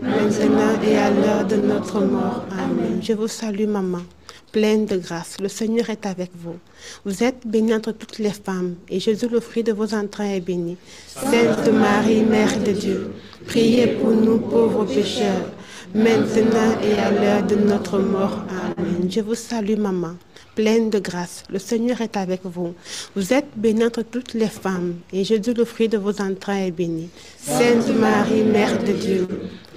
maintenant 0.00 0.80
et 0.82 0.96
à 0.96 1.10
l'heure 1.10 1.46
de 1.46 1.56
notre 1.56 2.00
mort. 2.00 2.44
Amen. 2.52 3.00
Je 3.02 3.12
vous 3.12 3.28
salue, 3.28 3.66
maman, 3.66 4.02
pleine 4.50 4.86
de 4.86 4.96
grâce. 4.96 5.36
Le 5.40 5.48
Seigneur 5.48 5.90
est 5.90 6.06
avec 6.06 6.30
vous. 6.34 6.56
Vous 7.04 7.22
êtes 7.22 7.46
bénie 7.46 7.74
entre 7.74 7.92
toutes 7.92 8.18
les 8.18 8.30
femmes, 8.30 8.76
et 8.88 8.98
Jésus, 8.98 9.28
le 9.28 9.40
fruit 9.40 9.62
de 9.62 9.72
vos 9.72 9.94
entrailles, 9.94 10.36
est 10.36 10.40
béni. 10.40 10.76
Sainte 11.06 11.68
Marie, 11.72 12.22
Mère 12.22 12.58
de 12.58 12.72
Dieu, 12.72 13.12
priez 13.46 13.88
pour 13.88 14.10
nous 14.10 14.38
pauvres 14.38 14.84
pécheurs, 14.84 15.50
maintenant 15.94 16.78
et 16.82 16.94
à 16.94 17.10
l'heure 17.10 17.42
de 17.42 17.56
notre 17.56 17.98
mort. 17.98 18.44
Amen. 18.48 19.10
Je 19.10 19.20
vous 19.20 19.34
salue, 19.34 19.76
maman, 19.76 20.14
pleine 20.54 20.90
de 20.90 20.98
grâce. 20.98 21.44
Le 21.50 21.58
Seigneur 21.58 22.00
est 22.00 22.16
avec 22.16 22.40
vous. 22.44 22.74
Vous 23.16 23.32
êtes 23.32 23.48
bénie 23.56 23.84
entre 23.84 24.02
toutes 24.02 24.34
les 24.34 24.48
femmes, 24.48 24.94
et 25.12 25.24
Jésus, 25.24 25.54
le 25.54 25.64
fruit 25.64 25.88
de 25.88 25.98
vos 25.98 26.20
entrailles, 26.20 26.68
est 26.68 26.70
béni. 26.70 27.08
Sainte 27.38 27.88
Marie, 27.98 28.42
Mère 28.42 28.82
de 28.82 28.92
Dieu, 28.92 29.28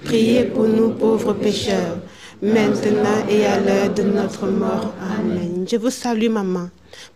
priez 0.04 0.44
pour 0.46 0.68
nous 0.68 0.90
pauvres 0.90 1.34
pécheurs, 1.34 1.98
maintenant 2.42 3.26
et 3.30 3.46
à 3.46 3.60
l'heure 3.60 3.94
de 3.94 4.04
notre 4.04 4.48
mort. 4.48 4.94
Amen. 5.20 5.66
Je 5.70 5.78
vous 5.78 5.90
salue, 5.90 6.30
maman, 6.30 6.70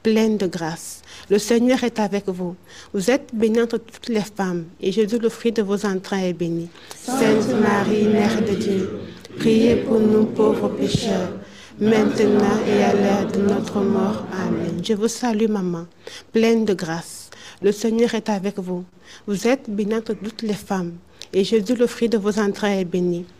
pleine 0.03 0.37
de 0.37 0.47
grâce. 0.47 1.01
Le 1.29 1.39
Seigneur 1.39 1.83
est 1.83 1.99
avec 1.99 2.27
vous. 2.27 2.55
Vous 2.93 3.11
êtes 3.11 3.29
bénie 3.33 3.61
entre 3.61 3.77
toutes 3.77 4.09
les 4.09 4.21
femmes, 4.21 4.65
et 4.79 4.91
Jésus, 4.91 5.19
le 5.19 5.29
fruit 5.29 5.51
de 5.51 5.61
vos 5.61 5.85
entrailles, 5.85 6.29
est 6.29 6.33
béni. 6.33 6.69
Sainte 6.95 7.53
Marie, 7.61 8.07
Mère 8.07 8.41
de 8.41 8.55
Dieu, 8.55 8.99
priez 9.37 9.75
pour 9.77 9.99
nous 9.99 10.25
pauvres 10.25 10.69
pécheurs, 10.69 11.31
maintenant 11.79 12.59
et 12.67 12.83
à 12.83 12.93
l'heure 12.93 13.31
de 13.31 13.39
notre 13.41 13.81
mort. 13.81 14.25
Amen. 14.31 14.81
Je 14.83 14.93
vous 14.93 15.09
salue, 15.09 15.49
maman, 15.49 15.85
pleine 16.31 16.63
de 16.65 16.73
grâce. 16.73 17.29
Le 17.61 17.71
Seigneur 17.71 18.13
est 18.13 18.29
avec 18.29 18.59
vous. 18.59 18.85
Vous 19.25 19.47
êtes 19.47 19.69
bénie 19.69 19.95
entre 19.95 20.13
toutes 20.13 20.43
les 20.43 20.53
femmes, 20.53 20.93
et 21.33 21.43
Jésus, 21.43 21.75
le 21.75 21.87
fruit 21.87 22.09
de 22.09 22.17
vos 22.17 22.39
entrailles, 22.39 22.81
est 22.81 22.85
béni. 22.85 23.25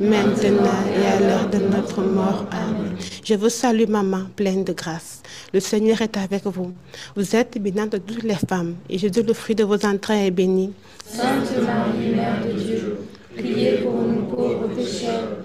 maintenant 0.00 0.80
et 0.96 1.06
à 1.06 1.20
l'heure 1.20 1.48
de 1.50 1.58
notre 1.58 2.00
mort. 2.00 2.46
Amen. 2.50 2.96
Je 3.24 3.34
vous 3.34 3.50
salue, 3.50 3.88
maman, 3.88 4.22
pleine 4.34 4.64
de 4.64 4.72
grâce. 4.72 5.22
Le 5.52 5.60
Seigneur 5.60 6.00
est 6.00 6.16
avec 6.16 6.44
vous. 6.46 6.72
Vous 7.14 7.36
êtes 7.36 7.60
bénie 7.60 7.82
entre 7.82 7.98
toutes 7.98 8.22
les 8.22 8.34
femmes, 8.34 8.76
et 8.88 8.98
Jésus, 8.98 9.22
le 9.22 9.34
fruit 9.34 9.54
de 9.54 9.64
vos 9.64 9.84
entrailles, 9.84 10.26
est 10.26 10.30
béni. 10.30 10.72
Sainte 11.06 11.52
Marie, 11.64 12.14
Mère 12.14 12.44
de 12.46 12.52
Dieu, 12.58 12.98
priez 13.36 13.78
pour 13.78 13.94
nous 14.02 14.22
pauvres 14.22 14.68
pécheurs, 14.74 15.44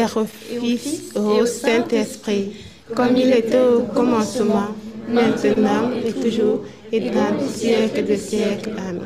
Père, 0.00 0.16
au 0.16 0.24
Fils, 0.24 1.12
au 1.14 1.44
Saint-Esprit, 1.44 2.56
comme 2.94 3.16
il 3.16 3.32
était 3.32 3.60
au 3.60 3.80
commencement, 3.82 4.68
maintenant 5.06 5.90
et 6.02 6.12
toujours, 6.12 6.60
et 6.90 7.00
dans 7.00 7.36
les 7.38 7.46
siècles 7.46 8.04
des 8.04 8.16
siècles. 8.16 8.70
Amen. 8.78 9.02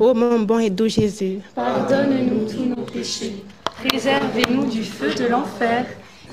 Ô 0.00 0.14
mon 0.14 0.40
bon 0.40 0.58
et 0.58 0.70
doux 0.70 0.88
Jésus, 0.88 1.38
Pardonne-nous 1.54 2.50
tous 2.50 2.64
nos 2.64 2.84
péchés, 2.84 3.44
préservez-nous 3.84 4.66
du 4.66 4.82
feu 4.82 5.14
de 5.14 5.26
l'enfer 5.28 5.86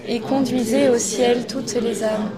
et 0.07 0.19
conduisez 0.19 0.89
au 0.89 0.97
ciel 0.97 1.45
toutes 1.45 1.75
les 1.75 2.03
âmes, 2.03 2.31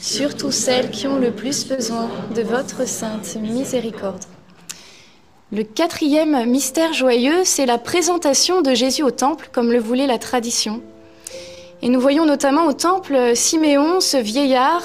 surtout 0.00 0.50
celles 0.50 0.90
qui 0.90 1.06
ont 1.06 1.18
le 1.18 1.32
plus 1.32 1.68
besoin 1.68 2.08
de 2.34 2.40
votre 2.40 2.88
sainte 2.88 3.36
miséricorde. 3.36 4.24
Le 5.52 5.62
quatrième 5.62 6.46
mystère 6.46 6.94
joyeux, 6.94 7.42
c'est 7.44 7.66
la 7.66 7.76
présentation 7.78 8.62
de 8.62 8.72
Jésus 8.74 9.02
au 9.02 9.10
temple, 9.10 9.50
comme 9.52 9.72
le 9.72 9.78
voulait 9.78 10.06
la 10.06 10.18
tradition. 10.18 10.80
Et 11.80 11.88
nous 11.88 12.00
voyons 12.00 12.26
notamment 12.26 12.66
au 12.66 12.72
temple 12.72 13.36
Siméon, 13.36 14.00
ce 14.00 14.16
vieillard, 14.16 14.82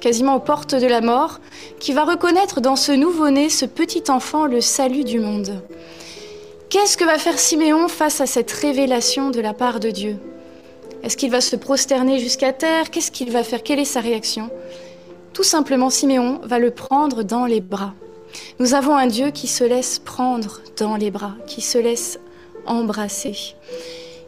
quasiment 0.00 0.36
aux 0.36 0.40
portes 0.40 0.74
de 0.74 0.86
la 0.86 1.00
mort, 1.00 1.40
qui 1.78 1.92
va 1.92 2.04
reconnaître 2.04 2.60
dans 2.60 2.76
ce 2.76 2.92
nouveau-né, 2.92 3.50
ce 3.50 3.66
petit 3.66 4.04
enfant, 4.08 4.46
le 4.46 4.60
salut 4.60 5.04
du 5.04 5.20
monde. 5.20 5.62
Qu'est-ce 6.70 6.96
que 6.96 7.04
va 7.04 7.18
faire 7.18 7.38
Siméon 7.38 7.86
face 7.86 8.22
à 8.22 8.26
cette 8.26 8.50
révélation 8.50 9.30
de 9.30 9.40
la 9.40 9.52
part 9.52 9.78
de 9.78 9.90
Dieu? 9.90 10.16
Est-ce 11.02 11.18
qu'il 11.18 11.30
va 11.30 11.42
se 11.42 11.54
prosterner 11.54 12.18
jusqu'à 12.18 12.52
terre? 12.52 12.90
Qu'est-ce 12.90 13.10
qu'il 13.10 13.30
va 13.30 13.42
faire? 13.42 13.62
Quelle 13.62 13.78
est 13.78 13.84
sa 13.84 14.00
réaction? 14.00 14.48
Tout 15.34 15.42
simplement, 15.42 15.90
Siméon 15.90 16.40
va 16.44 16.58
le 16.58 16.70
prendre 16.70 17.24
dans 17.24 17.44
les 17.44 17.60
bras. 17.60 17.92
Nous 18.58 18.72
avons 18.72 18.96
un 18.96 19.06
Dieu 19.06 19.30
qui 19.30 19.48
se 19.48 19.64
laisse 19.64 19.98
prendre 19.98 20.60
dans 20.78 20.96
les 20.96 21.10
bras, 21.10 21.34
qui 21.46 21.60
se 21.60 21.76
laisse 21.76 22.18
embrasser. 22.64 23.54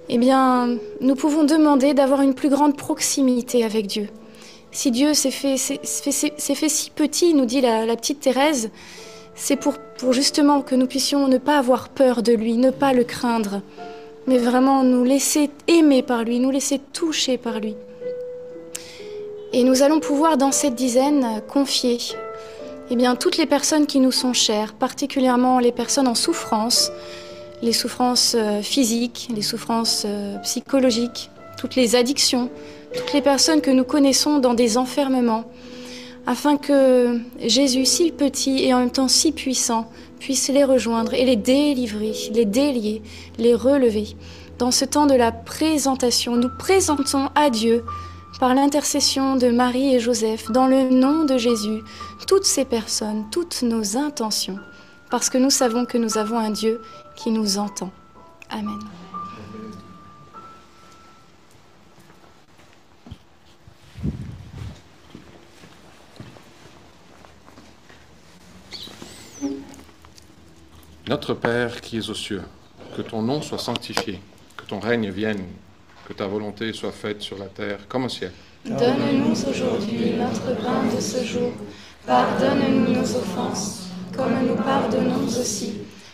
Eh 0.09 0.19
bien, 0.19 0.77
nous 1.01 1.15
pouvons 1.15 1.45
demander 1.45 1.95
d'avoir 1.95 2.21
une 2.21 2.35
plus 2.35 2.51
grande 2.51 2.77
proximité 2.77 3.65
avec 3.65 3.87
Dieu. 3.87 4.09
Si 4.71 4.91
Dieu 4.91 5.15
s'est 5.15 5.31
fait, 5.31 5.57
si 5.57 6.91
petit, 6.91 7.35
nous 7.35 7.47
dit 7.47 7.61
la, 7.61 7.87
la 7.87 7.97
petite 7.97 8.21
Thérèse, 8.21 8.71
c'est 9.35 9.57
pour, 9.57 9.75
pour 9.99 10.13
justement 10.13 10.63
que 10.63 10.75
nous 10.75 10.87
puissions 10.87 11.27
ne 11.29 11.39
pas 11.39 11.59
avoir 11.59 11.89
peur 11.89 12.23
de 12.23 12.33
lui, 12.33 12.57
ne 12.57 12.71
pas 12.71 12.93
le 12.93 13.05
craindre, 13.05 13.63
mais 14.27 14.39
vraiment 14.39 14.83
nous 14.83 15.05
laisser 15.05 15.51
aimer 15.69 16.03
par 16.03 16.25
lui, 16.25 16.39
nous 16.39 16.51
laisser 16.51 16.81
toucher 16.93 17.39
par 17.39 17.61
lui. 17.61 17.75
Et 19.53 19.63
nous 19.63 19.83
allons 19.83 20.01
pouvoir 20.01 20.37
dans 20.37 20.53
cette 20.53 20.75
dizaine 20.75 21.41
confier 21.49 21.99
eh 22.91 22.97
bien, 22.97 23.17
toutes 23.17 23.39
les 23.39 23.47
personnes 23.47 23.87
qui 23.87 23.99
nous 23.99 24.13
sont 24.13 24.35
chères, 24.35 24.75
particulièrement 24.75 25.59
les 25.59 25.73
personnes 25.73 26.07
en 26.07 26.15
souffrance, 26.15 26.93
les 27.65 27.73
souffrances 27.73 28.37
euh, 28.39 28.61
physiques, 28.61 29.29
les 29.35 29.43
souffrances 29.43 30.05
euh, 30.07 30.37
psychologiques, 30.41 31.31
toutes 31.57 31.77
les 31.77 31.97
addictions, 31.97 32.51
toutes 32.95 33.13
les 33.15 33.23
personnes 33.23 33.63
que 33.63 33.71
nous 33.71 33.85
connaissons 33.85 34.39
dans 34.39 34.53
des 34.53 34.77
enfermements, 34.77 35.45
afin 36.27 36.57
que 36.59 37.19
Jésus, 37.41 37.87
si 37.87 38.13
petit 38.13 38.65
et 38.65 38.75
en 38.75 38.81
même 38.81 38.91
temps 38.91 39.09
si 39.09 39.33
puissant, 39.33 39.91
puisse 40.21 40.49
les 40.49 40.65
rejoindre 40.65 41.15
et 41.15 41.25
les 41.25 41.37
délivrer, 41.37 42.13
les 42.33 42.45
délier, 42.45 43.03
les 43.39 43.55
relever. 43.55 44.09
Dans 44.59 44.71
ce 44.71 44.85
temps 44.85 45.07
de 45.07 45.15
la 45.15 45.33
présentation, 45.33 46.37
nous 46.37 46.51
présentons 46.59 47.29
à 47.35 47.51
Dieu, 47.51 47.83
par 48.41 48.55
l'intercession 48.55 49.37
de 49.37 49.49
Marie 49.49 49.95
et 49.95 50.01
Joseph, 50.01 50.51
dans 50.51 50.67
le 50.67 50.91
nom 50.91 51.25
de 51.25 51.39
Jésus, 51.39 51.83
toutes 52.27 52.45
ces 52.45 52.65
personnes, 52.65 53.25
toutes 53.31 53.63
nos 53.63 53.97
intentions, 53.97 54.59
parce 55.11 55.31
que 55.31 55.39
nous 55.39 55.51
savons 55.51 55.87
que 55.87 55.99
nous 55.99 56.19
avons 56.19 56.39
un 56.39 56.51
Dieu 56.51 56.81
qui 57.17 57.31
nous 57.31 57.59
entend. 57.59 57.91
Amen. 58.51 58.79
Notre 71.07 71.35
Père 71.35 71.81
qui 71.81 71.99
es 71.99 72.11
aux 72.11 72.15
cieux, 72.15 72.43
que 72.97 73.03
ton 73.03 73.23
nom 73.23 73.43
soit 73.43 73.59
sanctifié, 73.59 74.21
que 74.57 74.65
ton 74.65 74.81
règne 74.81 75.11
vienne, 75.11 75.45
que 76.09 76.13
ta 76.13 76.27
volonté 76.27 76.73
soit 76.73 76.93
faite 76.93 77.21
sur 77.21 77.39
la 77.39 77.47
terre 77.47 77.87
comme 77.89 78.05
au 78.05 78.09
ciel. 78.09 78.33
Donne-nous 78.65 79.33
aujourd'hui 79.49 80.13
notre 80.19 80.57
pain 80.63 80.83
de 80.95 81.01
ce 81.01 81.23
jour. 81.23 81.53
Pardonne-nous 82.07 82.93
nos 82.93 83.17
offenses, 83.17 83.89
comme 84.17 84.47
nous 84.47 84.57
pardonnons 84.57 85.27
aussi 85.27 85.75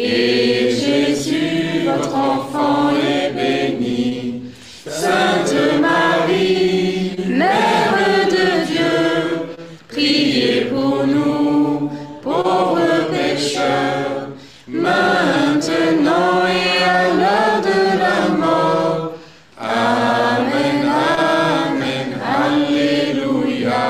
et 0.00 0.70
Jésus, 0.70 1.84
votre 1.84 2.14
enfant, 2.14 2.90
est 2.90 3.32
béni. 3.32 4.42
Sainte 4.86 5.54
Marie, 5.80 7.16
Mère 7.26 8.26
de 8.30 8.66
Dieu, 8.66 9.56
priez 9.88 10.62
pour 10.66 11.06
nous, 11.06 11.90
pauvres 12.22 13.10
pécheurs, 13.10 14.28
maintenant 14.68 16.46
et 16.46 16.82
à 16.82 17.08
l'heure 17.14 17.60
de 17.62 17.98
la 17.98 18.36
mort. 18.36 19.12
Amen, 19.60 20.88
Amen, 21.18 22.18
Alléluia. 22.24 23.82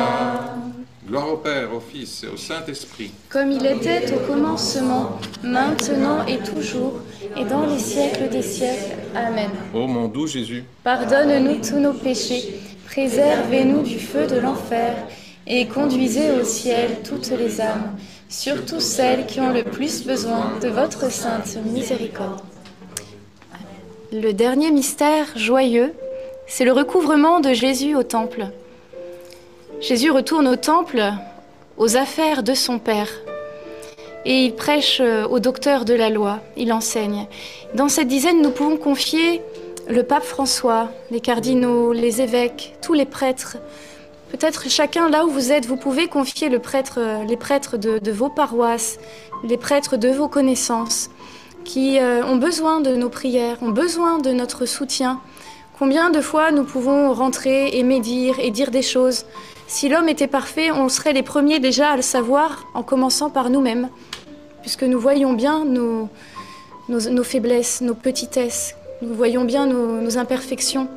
Gloire 1.07 1.33
au 1.33 1.37
Père, 1.37 1.75
au 1.75 1.81
Fils 1.81 2.25
et 2.25 2.29
au 2.29 2.37
Saint-Esprit. 2.37 3.13
Comme 3.29 3.53
il 3.53 3.65
était 3.65 4.13
au 4.13 4.19
commencement, 4.27 5.19
maintenant 5.49 6.25
et 6.27 6.39
toujours, 6.39 7.01
et 7.37 7.45
dans 7.45 7.67
les 7.67 7.79
siècles 7.79 8.29
des 8.29 8.43
siècles. 8.43 8.97
Amen. 9.15 9.51
Ô 9.75 9.87
mon 9.87 10.09
doux 10.09 10.27
Jésus, 10.27 10.65
Pardonne-nous 10.85 11.61
tous 11.67 11.79
nos 11.79 11.93
péchés, 11.93 12.61
préservez-nous 12.87 13.83
du 13.83 13.99
feu 13.99 14.27
de 14.27 14.39
l'enfer, 14.39 14.95
et 15.47 15.67
conduisez 15.67 16.31
au 16.33 16.45
ciel 16.45 16.99
toutes 17.09 17.31
les 17.31 17.61
âmes, 17.61 17.97
surtout 18.29 18.81
celles 18.81 19.27
qui 19.27 19.41
ont 19.41 19.53
le 19.53 19.65
plus 19.65 20.05
besoin 20.05 20.53
de 20.63 20.69
votre 20.69 21.11
sainte 21.11 21.57
miséricorde. 21.65 22.41
Le 24.13 24.33
dernier 24.33 24.71
mystère 24.71 25.27
joyeux, 25.37 25.95
c'est 26.47 26.65
le 26.65 26.73
recouvrement 26.73 27.41
de 27.41 27.53
Jésus 27.53 27.95
au 27.95 28.03
temple. 28.03 28.47
Jésus 29.81 30.11
retourne 30.11 30.49
au 30.49 30.57
temple, 30.57 31.03
aux 31.77 31.97
affaires 31.97 32.43
de 32.43 32.55
son 32.55 32.79
Père. 32.79 33.11
Et 34.29 34.45
il 34.45 34.55
prêche 34.55 35.01
euh, 35.01 35.27
au 35.27 35.39
docteur 35.39 35.87
de 35.87 35.95
la 35.95 36.11
loi, 36.11 36.41
il 36.55 36.71
enseigne. 36.71 37.27
Dans 37.73 37.89
cette 37.89 38.09
dizaine, 38.09 38.43
nous 38.43 38.51
pouvons 38.51 38.77
confier 38.77 39.41
le 39.89 40.03
pape 40.03 40.23
François, 40.23 40.91
les 41.11 41.21
cardinaux, 41.21 41.95
les 41.95 42.21
évêques, 42.21 42.77
tous 42.83 42.93
les 42.93 43.07
prêtres. 43.07 43.57
Peut-être 44.31 44.69
chacun 44.69 45.09
là 45.09 45.25
où 45.25 45.31
vous 45.31 45.51
êtes, 45.51 45.65
vous 45.65 45.79
pouvez 45.79 46.09
confier 46.09 46.51
le 46.51 46.59
prêtre, 46.59 46.99
euh, 46.99 47.25
les 47.25 47.39
prêtres 47.39 47.79
de, 47.79 47.99
de 47.99 48.13
vos 48.13 48.29
paroisses, 48.29 48.99
les 49.45 49.57
prêtres 49.57 49.97
de 49.97 50.11
vos 50.11 50.29
connaissances, 50.29 51.09
qui 51.65 51.99
euh, 51.99 52.23
ont 52.23 52.37
besoin 52.37 52.83
de 52.83 52.95
nos 52.97 53.09
prières, 53.09 53.57
ont 53.63 53.71
besoin 53.71 54.19
de 54.19 54.33
notre 54.33 54.67
soutien. 54.67 55.23
Combien 55.79 56.11
de 56.11 56.21
fois 56.21 56.51
nous 56.51 56.65
pouvons 56.65 57.15
rentrer 57.15 57.79
et 57.79 57.83
médire 57.83 58.35
et 58.41 58.51
dire 58.51 58.71
des 58.71 58.83
choses? 58.83 59.25
Si 59.69 59.89
l'homme 59.89 60.11
était 60.11 60.27
parfait, 60.27 60.71
on 60.71 60.91
serait 60.91 61.15
les 61.15 61.23
premiers 61.23 61.61
déjà 61.61 61.91
à 61.91 61.97
le 61.97 62.03
savoir, 62.03 62.67
en 62.75 62.83
commençant 62.83 63.31
par 63.31 63.49
nous-mêmes, 63.49 63.89
puisque 64.69 64.83
nous 64.83 65.01
voyons 65.01 65.33
bien 65.33 65.65
nos, 65.65 66.11
faiblesses, 67.25 67.81
nos 67.81 67.95
petitesses, 67.95 68.77
nous 69.01 69.15
voyons 69.15 69.45
bien 69.45 69.67
nos 69.67 70.19
imperfections. 70.19 70.89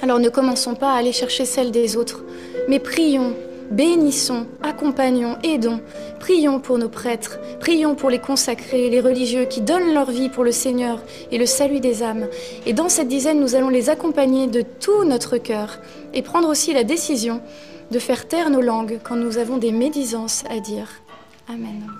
Alors 0.00 0.20
ne 0.20 0.28
commençons 0.28 0.76
pas 0.76 0.92
à 0.92 0.98
aller 0.98 1.10
chercher 1.10 1.44
celles 1.44 1.72
des 1.72 1.96
autres, 1.96 2.22
mais 2.68 2.78
prions, 2.78 3.34
bénissons, 3.72 4.46
accompagnons, 4.62 5.38
aidons, 5.42 5.80
prions 6.20 6.60
pour 6.60 6.78
nos 6.78 6.88
prêtres, 6.88 7.40
prions 7.58 7.96
pour 7.96 8.10
les 8.10 8.20
consacrés, 8.20 8.88
les 8.90 9.00
religieux 9.00 9.46
qui 9.46 9.60
donnent 9.60 9.92
leur 9.92 10.12
vie 10.12 10.28
pour 10.28 10.44
le 10.44 10.52
Seigneur 10.52 11.02
et 11.32 11.38
le 11.38 11.46
salut 11.46 11.80
des 11.80 12.04
âmes. 12.04 12.28
Et 12.64 12.74
dans 12.74 12.88
cette 12.88 13.08
dizaine, 13.08 13.40
nous 13.40 13.56
allons 13.56 13.70
les 13.70 13.90
accompagner 13.90 14.46
de 14.46 14.62
tout 14.62 15.02
notre 15.02 15.36
cœur 15.36 15.80
et 16.14 16.22
prendre 16.22 16.48
aussi 16.48 16.72
la 16.72 16.84
décision 16.84 17.40
de 17.90 17.98
faire 17.98 18.28
taire 18.28 18.50
nos 18.50 18.62
langues 18.62 19.00
quand 19.02 19.16
nous 19.16 19.38
avons 19.38 19.56
des 19.56 19.72
médisances 19.72 20.44
à 20.48 20.60
dire. 20.60 20.86
Amen. 21.48 21.99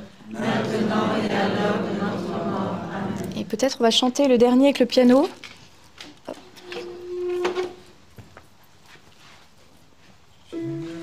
maintenant 0.33 1.15
et 1.17 1.33
à 1.33 1.47
l'heure 1.47 1.81
de 1.81 1.93
notre 1.99 2.45
mort. 2.49 2.75
Amen. 2.93 3.37
Et 3.37 3.43
peut-être 3.43 3.77
on 3.79 3.83
va 3.83 3.91
chanter 3.91 4.27
le 4.27 4.37
dernier 4.37 4.65
avec 4.65 4.79
le 4.79 4.85
piano. 4.85 5.27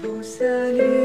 vous 0.02 0.97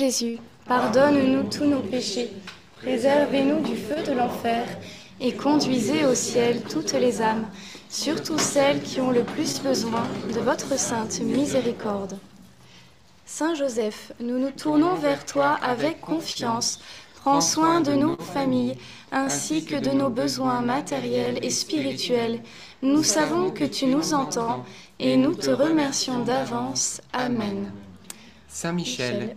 Jésus, 0.00 0.38
pardonne-nous 0.66 1.42
tous 1.50 1.66
nos 1.66 1.82
péchés, 1.82 2.30
préservez-nous 2.80 3.60
du 3.60 3.76
feu 3.76 4.02
de 4.02 4.12
l'enfer 4.12 4.66
et 5.20 5.34
conduisez 5.34 6.06
au 6.06 6.14
ciel 6.14 6.62
toutes 6.62 6.94
les 6.94 7.20
âmes, 7.20 7.46
surtout 7.90 8.38
celles 8.38 8.80
qui 8.80 9.02
ont 9.02 9.10
le 9.10 9.24
plus 9.24 9.60
besoin 9.60 10.04
de 10.32 10.40
votre 10.40 10.78
sainte 10.78 11.20
miséricorde. 11.20 12.18
Saint 13.26 13.54
Joseph, 13.54 14.12
nous 14.20 14.38
nous 14.38 14.52
tournons 14.52 14.94
vers 14.94 15.26
toi 15.26 15.58
avec 15.62 16.00
confiance. 16.00 16.80
Prends 17.16 17.42
soin 17.42 17.82
de 17.82 17.92
nos 17.92 18.16
familles 18.16 18.78
ainsi 19.12 19.66
que 19.66 19.76
de 19.76 19.90
nos 19.90 20.08
besoins 20.08 20.62
matériels 20.62 21.38
et 21.42 21.50
spirituels. 21.50 22.40
Nous 22.80 23.02
savons 23.02 23.50
que 23.50 23.64
tu 23.64 23.84
nous 23.84 24.14
entends 24.14 24.64
et 24.98 25.18
nous 25.18 25.34
te 25.34 25.50
remercions 25.50 26.20
d'avance. 26.20 27.02
Amen. 27.12 27.70
Saint 28.48 28.72
Michel, 28.72 29.36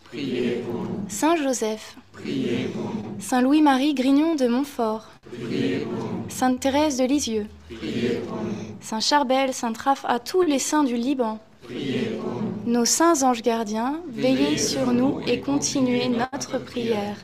Priez 0.11 0.61
pour 0.65 0.81
nous. 0.81 1.05
Saint 1.07 1.37
Joseph, 1.37 1.95
Priez 2.11 2.65
pour 2.73 2.83
nous. 2.83 3.21
Saint 3.21 3.41
Louis-Marie 3.41 3.93
Grignon 3.93 4.35
de 4.35 4.45
Montfort, 4.47 5.07
Priez 5.31 5.79
pour 5.79 5.93
nous. 5.93 6.25
Sainte 6.27 6.59
Thérèse 6.59 6.97
de 6.97 7.05
Lisieux, 7.05 7.47
Priez 7.73 8.21
pour 8.27 8.35
nous. 8.37 8.51
Saint 8.81 8.99
Charbel, 8.99 9.53
Saint 9.53 9.71
Raph, 9.77 10.03
à 10.05 10.19
tous 10.19 10.41
les 10.41 10.59
saints 10.59 10.83
du 10.83 10.95
Liban, 10.97 11.39
Priez 11.63 12.17
pour 12.21 12.41
nous. 12.41 12.73
nos 12.73 12.83
saints 12.83 13.23
anges 13.23 13.41
gardiens, 13.41 14.01
veillez 14.09 14.57
sur 14.57 14.91
nous 14.91 15.21
et 15.27 15.39
continuez 15.39 16.09
notre 16.09 16.57
prière. 16.59 17.15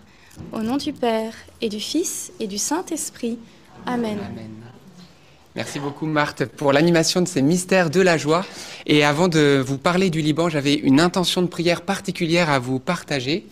Au 0.53 0.59
nom 0.59 0.77
du 0.77 0.93
Père 0.93 1.33
et 1.61 1.67
du 1.67 1.79
Fils 1.81 2.31
et 2.39 2.47
du 2.47 2.57
Saint-Esprit. 2.57 3.38
Amen. 3.85 4.17
Amen. 4.19 4.49
Merci 5.58 5.80
beaucoup 5.80 6.05
Marthe 6.05 6.45
pour 6.45 6.72
l'animation 6.72 7.20
de 7.20 7.28
ces 7.28 7.41
mystères 7.41 7.89
de 7.89 7.99
la 7.99 8.16
joie. 8.16 8.45
Et 8.86 9.03
avant 9.03 9.28
de 9.28 9.60
vous 9.66 9.80
parler 9.80 10.12
du 10.12 10.22
Liban, 10.22 10.49
j'avais 10.49 10.76
une 10.76 10.99
intention 10.99 11.41
de 11.41 11.47
prière 11.47 11.82
particulière 11.82 12.51
à 12.51 12.60
vous 12.60 12.78
partager. 12.78 13.43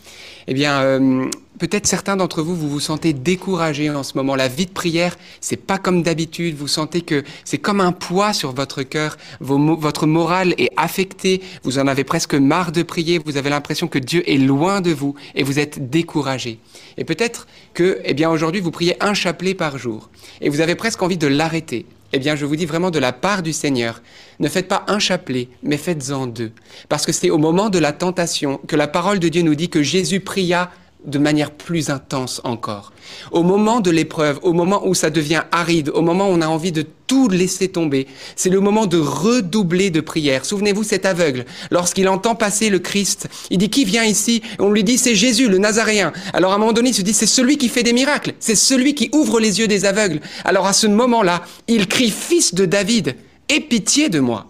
Eh 0.45 0.53
bien, 0.53 0.83
euh, 0.83 1.25
peut-être 1.57 1.87
certains 1.87 2.15
d'entre 2.15 2.41
vous, 2.41 2.55
vous 2.55 2.69
vous 2.69 2.79
sentez 2.79 3.13
découragés 3.13 3.89
en 3.89 4.03
ce 4.03 4.13
moment. 4.15 4.35
La 4.35 4.47
vie 4.47 4.65
de 4.65 4.71
prière, 4.71 5.17
c'est 5.41 5.57
pas 5.57 5.77
comme 5.77 6.03
d'habitude. 6.03 6.55
Vous 6.55 6.67
sentez 6.67 7.01
que 7.01 7.23
c'est 7.43 7.57
comme 7.57 7.81
un 7.81 7.91
poids 7.91 8.33
sur 8.33 8.53
votre 8.53 8.83
cœur. 8.83 9.17
Votre 9.39 10.07
morale 10.07 10.53
est 10.57 10.71
affectée. 10.77 11.41
Vous 11.63 11.79
en 11.79 11.87
avez 11.87 12.03
presque 12.03 12.35
marre 12.35 12.71
de 12.71 12.83
prier. 12.83 13.19
Vous 13.23 13.37
avez 13.37 13.49
l'impression 13.49 13.87
que 13.87 13.99
Dieu 13.99 14.29
est 14.29 14.37
loin 14.37 14.81
de 14.81 14.91
vous 14.91 15.15
et 15.35 15.43
vous 15.43 15.59
êtes 15.59 15.89
découragé. 15.89 16.59
Et 16.97 17.03
peut-être 17.03 17.47
que, 17.73 17.99
eh 18.03 18.13
bien, 18.13 18.29
aujourd'hui, 18.29 18.61
vous 18.61 18.71
priez 18.71 19.01
un 19.03 19.13
chapelet 19.13 19.53
par 19.53 19.77
jour 19.77 20.09
et 20.41 20.49
vous 20.49 20.61
avez 20.61 20.75
presque 20.75 21.01
envie 21.01 21.17
de 21.17 21.27
l'arrêter. 21.27 21.85
Eh 22.13 22.19
bien, 22.19 22.35
je 22.35 22.45
vous 22.45 22.55
dis 22.55 22.65
vraiment 22.65 22.91
de 22.91 22.99
la 22.99 23.11
part 23.11 23.43
du 23.43 23.51
Seigneur, 23.51 24.01
ne 24.39 24.47
faites 24.47 24.69
pas 24.69 24.85
un 24.87 24.99
chapelet, 24.99 25.49
mais 25.63 25.75
faites-en 25.75 26.27
deux. 26.27 26.51
Parce 26.87 27.05
que 27.05 27.11
c'est 27.11 27.29
au 27.29 27.37
moment 27.37 27.69
de 27.69 27.79
la 27.79 27.91
tentation 27.91 28.61
que 28.67 28.77
la 28.77 28.87
parole 28.87 29.19
de 29.19 29.27
Dieu 29.27 29.41
nous 29.41 29.55
dit 29.55 29.69
que 29.69 29.83
Jésus 29.83 30.21
pria 30.21 30.71
de 31.05 31.19
manière 31.19 31.51
plus 31.51 31.89
intense 31.89 32.41
encore. 32.43 32.91
Au 33.31 33.43
moment 33.43 33.79
de 33.79 33.91
l'épreuve, 33.91 34.39
au 34.41 34.53
moment 34.53 34.87
où 34.87 34.93
ça 34.93 35.09
devient 35.09 35.43
aride, 35.51 35.89
au 35.89 36.01
moment 36.01 36.29
où 36.29 36.31
on 36.31 36.41
a 36.41 36.47
envie 36.47 36.71
de 36.71 36.85
tout 37.07 37.29
laisser 37.29 37.67
tomber, 37.67 38.07
c'est 38.35 38.49
le 38.49 38.59
moment 38.59 38.87
de 38.87 38.97
redoubler 38.97 39.91
de 39.91 40.01
prière. 40.01 40.45
Souvenez-vous 40.45 40.83
cet 40.83 41.05
aveugle, 41.05 41.45
lorsqu'il 41.69 42.09
entend 42.09 42.35
passer 42.35 42.69
le 42.69 42.79
Christ, 42.79 43.27
il 43.49 43.59
dit 43.59 43.69
qui 43.69 43.85
vient 43.85 44.03
ici? 44.03 44.41
On 44.59 44.71
lui 44.71 44.83
dit 44.83 44.97
c'est 44.97 45.15
Jésus, 45.15 45.47
le 45.47 45.59
Nazaréen. 45.59 46.13
Alors 46.33 46.51
à 46.51 46.55
un 46.55 46.57
moment 46.57 46.73
donné, 46.73 46.89
il 46.89 46.95
se 46.95 47.01
dit 47.01 47.13
c'est 47.13 47.25
celui 47.25 47.57
qui 47.57 47.69
fait 47.69 47.83
des 47.83 47.93
miracles, 47.93 48.33
c'est 48.39 48.55
celui 48.55 48.95
qui 48.95 49.09
ouvre 49.13 49.39
les 49.39 49.59
yeux 49.59 49.67
des 49.67 49.85
aveugles. 49.85 50.21
Alors 50.43 50.65
à 50.65 50.73
ce 50.73 50.87
moment-là, 50.87 51.43
il 51.67 51.87
crie 51.87 52.09
fils 52.09 52.55
de 52.55 52.65
David, 52.65 53.15
aie 53.49 53.59
pitié 53.59 54.09
de 54.09 54.19
moi. 54.19 54.47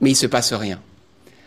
Mais 0.00 0.10
il 0.10 0.16
se 0.16 0.26
passe 0.26 0.52
rien. 0.52 0.80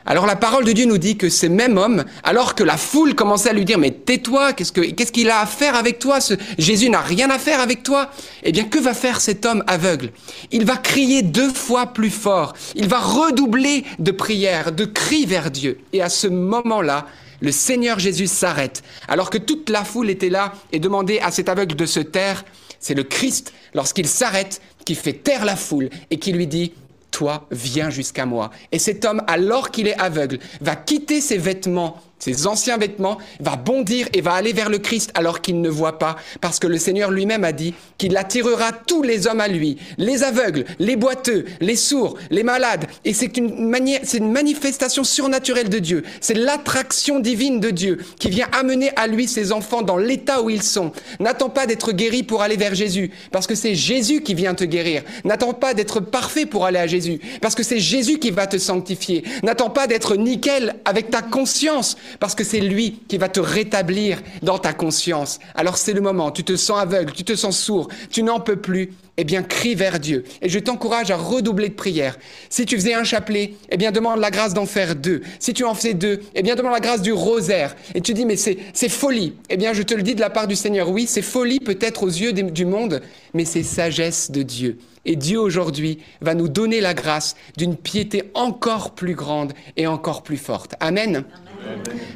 Alors 0.10 0.26
la 0.26 0.38
parole 0.38 0.64
de 0.64 0.72
Dieu 0.72 0.86
nous 0.86 0.98
dit 0.98 1.18
que 1.18 1.28
ce 1.28 1.46
même 1.48 1.78
homme, 1.78 2.06
alors 2.24 2.56
que 2.56 2.64
la 2.64 2.78
foule 2.78 3.14
commençait 3.14 3.50
à 3.50 3.54
lui 3.54 3.66
dire 3.66 3.78
mais 3.78 3.92
tais-toi, 3.92 4.54
qu'est-ce 4.54 4.72
que- 4.72 4.90
qu'est-ce 4.92 5.12
qu'il 5.12 5.30
a 5.30 5.42
à 5.42 5.46
faire 5.46 5.76
avec 5.76 6.00
toi? 6.00 6.20
Jésus 6.58 6.90
n'a 6.90 7.02
rien 7.02 7.30
à 7.30 7.38
faire 7.38 7.60
avec 7.60 7.84
toi. 7.84 8.10
Eh 8.44 8.54
bien 8.54 8.64
que 8.64 8.80
va 8.80 8.94
faire 8.94 9.20
cet 9.20 9.46
homme 9.46 9.66
aveugle? 9.68 10.12
Il 10.52 10.64
va 10.66 10.78
crier 10.78 11.24
deux 11.24 11.52
fois 11.52 11.88
plus 11.88 12.10
fort. 12.10 12.54
Il 12.76 12.88
va 12.88 13.00
redoubler 13.00 13.84
de 14.00 14.12
prières, 14.12 14.72
de 14.72 14.86
cris 14.86 15.26
vers 15.26 15.52
Dieu. 15.52 15.78
Et 15.92 16.02
à 16.02 16.08
ce 16.08 16.28
moment-là, 16.28 17.06
le 17.42 17.52
Seigneur 17.52 18.00
Jésus 18.00 18.28
s'arrête. 18.28 18.84
Alors 19.10 19.30
que 19.30 19.38
toute 19.38 19.70
la 19.70 19.84
foule 19.84 20.10
était 20.10 20.30
là 20.30 20.54
et 20.72 20.80
demandait 20.80 21.20
à 21.20 21.32
cet 21.32 21.50
aveugle 21.50 21.76
de 21.76 21.86
se 21.86 22.00
taire, 22.00 22.46
c'est 22.80 22.94
le 22.94 23.04
Christ, 23.04 23.52
lorsqu'il 23.74 24.08
s'arrête, 24.08 24.62
qui 24.86 24.96
fait 24.96 25.12
taire 25.12 25.44
la 25.44 25.58
foule 25.58 25.90
et 26.12 26.18
qui 26.18 26.32
lui 26.32 26.48
dit 26.48 26.72
toi, 27.18 27.48
viens 27.50 27.90
jusqu'à 27.90 28.28
moi. 28.28 28.52
Et 28.72 28.78
cet 28.78 29.04
homme, 29.04 29.24
alors 29.26 29.72
qu'il 29.72 29.88
est 29.88 30.00
aveugle, 30.00 30.38
va 30.62 30.76
quitter 30.76 31.20
ses 31.20 31.40
vêtements, 31.40 32.00
ses 32.20 32.48
anciens 32.48 32.78
vêtements, 32.78 33.18
va 33.40 33.56
bondir 33.56 34.08
et 34.14 34.22
va 34.22 34.34
aller 34.34 34.54
vers 34.54 34.70
le 34.70 34.80
Christ 34.80 35.12
alors 35.14 35.42
qu'il 35.42 35.62
ne 35.62 35.70
voit 35.70 36.00
pas, 36.00 36.18
parce 36.42 36.60
que 36.60 36.68
le 36.68 36.78
Seigneur 36.78 37.12
lui-même 37.12 37.44
a 37.44 37.52
dit 37.52 37.74
qu'il 37.98 38.16
attirera 38.18 38.72
tous 38.72 39.04
les 39.04 39.28
hommes 39.28 39.42
à 39.42 39.48
lui, 39.48 39.78
les 39.98 40.24
aveugles, 40.24 40.66
les 40.80 40.96
boiteux, 40.96 41.46
les 41.62 41.76
sourds, 41.76 42.18
les 42.30 42.44
malades. 42.44 42.86
Et 43.06 43.14
c'est 43.14 43.38
une, 43.38 43.74
c'est 44.04 44.18
une 44.18 44.32
manifestation 44.32 45.04
surnaturelle 45.04 45.70
de 45.70 45.80
Dieu. 45.80 46.04
C'est 46.22 46.34
l'attraction 46.34 47.20
divine 47.20 47.60
de 47.60 47.70
Dieu 47.70 48.00
qui 48.20 48.30
vient 48.30 48.48
amener 48.52 48.92
à 48.96 49.08
lui 49.08 49.28
ses 49.28 49.52
enfants 49.52 49.82
dans 49.82 49.98
l'état 49.98 50.42
où 50.42 50.50
ils 50.50 50.64
sont. 50.64 50.92
N'attends 51.20 51.50
pas 51.50 51.66
d'être 51.66 51.92
guéri 51.92 52.24
pour 52.24 52.42
aller 52.42 52.58
vers 52.58 52.76
Jésus, 52.76 53.12
parce 53.32 53.48
que 53.48 53.56
c'est 53.56 53.76
Jésus 53.76 54.22
qui 54.22 54.34
vient 54.34 54.56
te 54.56 54.64
guérir. 54.64 55.04
N'attends 55.24 55.54
pas 55.54 55.74
d'être 55.74 56.00
parfait 56.00 56.46
pour 56.46 56.66
aller 56.66 56.80
à 56.80 56.88
Jésus, 56.88 57.20
parce 57.42 57.56
que 57.56 57.64
c'est 57.64 57.80
Jésus 57.80 58.20
qui 58.20 58.32
va 58.32 58.48
te 58.48 58.58
sanctifier. 58.58 59.24
N'attends 59.44 59.70
pas 59.70 59.88
d'être 59.88 60.16
nickel 60.16 60.76
avec 60.86 61.10
ta 61.10 61.22
conscience, 61.22 61.98
parce 62.20 62.36
que 62.36 62.44
c'est 62.44 62.60
lui 62.60 63.00
qui 63.08 63.18
va 63.18 63.30
te 63.30 63.40
rétablir 63.40 64.22
dans 64.42 64.60
ta 64.60 64.74
conscience. 64.74 65.40
Alors 65.56 65.78
c'est 65.78 65.94
le 65.94 66.02
moment, 66.02 66.32
tu 66.32 66.44
te 66.44 66.56
sens 66.56 66.80
aveugle, 66.80 67.14
tu 67.14 67.24
te 67.24 67.36
sens 67.36 67.58
sourd, 67.58 67.90
tu 68.12 68.24
n'en 68.24 68.40
peux 68.40 68.58
plus. 68.58 68.92
Eh 69.20 69.24
bien, 69.24 69.42
crie 69.42 69.74
vers 69.74 70.00
Dieu. 70.00 70.26
Et 70.44 70.50
je 70.50 70.60
t'encourage 70.60 71.10
à 71.10 71.18
redoubler 71.18 71.70
de 71.70 71.74
prière. 71.74 72.20
Si 72.50 72.68
tu 72.68 72.76
faisais 72.76 72.94
un 72.94 73.04
chapelet, 73.04 73.56
eh 73.70 73.78
bien, 73.78 73.92
demande 73.92 74.20
la 74.20 74.30
grâce 74.30 74.54
d'en 74.54 74.68
faire 74.68 74.96
deux. 74.96 75.22
Si 75.40 75.56
tu 75.56 75.64
en 75.64 75.74
fais 75.74 75.96
deux, 75.96 76.20
eh 76.36 76.44
bien, 76.44 76.54
demande 76.54 76.74
la 76.74 76.80
grâce 76.80 77.02
du 77.02 77.12
rosaire. 77.12 77.76
Et 77.96 78.02
tu 78.02 78.14
dis, 78.14 78.26
mais 78.26 78.36
c'est, 78.36 78.90
folie. 78.90 79.34
Eh 79.50 79.58
bien, 79.58 79.74
je 79.74 79.82
te 79.82 79.96
le 79.96 80.04
dis 80.04 80.14
de 80.14 80.22
la 80.22 80.30
part 80.30 80.48
du 80.48 80.56
Seigneur. 80.56 80.92
Oui, 80.92 81.08
c'est 81.08 81.24
folie 81.24 81.60
peut-être 81.60 82.04
aux 82.04 82.10
yeux 82.10 82.32
du 82.32 82.66
monde, 82.66 83.02
mais 83.34 83.44
c'est 83.44 83.64
sagesse 83.64 84.30
de 84.30 84.44
Dieu. 84.44 84.78
Et 85.04 85.16
Dieu 85.16 85.40
aujourd'hui 85.40 85.98
va 86.22 86.36
nous 86.36 86.48
donner 86.48 86.80
la 86.80 86.94
grâce 86.94 87.36
d'une 87.56 87.76
piété 87.76 88.30
encore 88.36 88.94
plus 88.94 89.16
grande 89.16 89.54
et 89.78 89.88
encore 89.88 90.22
plus 90.22 90.38
forte. 90.38 90.76
Amen. 90.80 91.24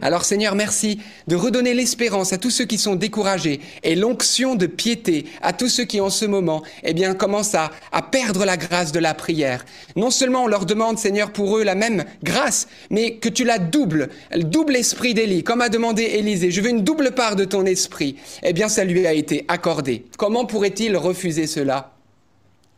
Alors 0.02 0.26
Seigneur, 0.26 0.56
merci 0.56 1.00
de 1.28 1.36
redonner 1.36 1.74
l'espérance 1.74 2.34
à 2.34 2.38
tous 2.38 2.50
ceux 2.50 2.66
qui 2.66 2.78
sont 2.78 2.96
découragés 2.96 3.62
et 3.84 3.96
l'onction 3.96 4.56
de 4.56 4.66
piété 4.66 5.26
à 5.42 5.54
tous 5.54 5.70
ceux 5.70 5.86
qui 5.86 6.02
en 6.02 6.10
ce 6.10 6.26
moment, 6.26 6.64
eh 6.84 6.94
bien, 6.94 7.14
commencent 7.14 7.56
à, 7.56 7.72
à 7.92 8.02
perdre 8.02 8.46
la 8.46 8.58
grâce 8.58 8.92
de 8.92 9.00
la 9.00 9.14
prière. 9.14 9.64
Non 9.96 10.10
seulement 10.10 10.46
on 10.46 10.48
leur 10.48 10.66
demande, 10.66 10.98
Seigneur, 10.98 11.32
pour 11.32 11.58
eux 11.58 11.64
la 11.64 11.76
même 11.76 12.04
grâce, 12.24 12.68
mais 12.90 13.16
que 13.16 13.30
tu 13.30 13.44
la 13.44 13.60
doubles, 13.60 14.10
le 14.34 14.44
double 14.44 14.76
esprit 14.76 15.14
d'Élie, 15.14 15.44
comme 15.44 15.62
a 15.62 15.70
demandé 15.70 16.04
Élisée. 16.04 16.52
Je 16.52 16.62
veux 16.62 16.70
une 16.70 16.84
double 16.84 17.12
part 17.12 17.36
de 17.36 17.46
ton 17.46 17.66
esprit. 17.66 18.16
Eh 18.44 18.54
bien, 18.54 18.70
ça 18.70 18.84
lui 18.84 19.06
a 19.06 19.14
été 19.14 19.46
accordé. 19.48 20.06
Comment 20.18 20.46
pourrait-il 20.46 20.98
refuser 20.98 21.48
cela 21.48 21.94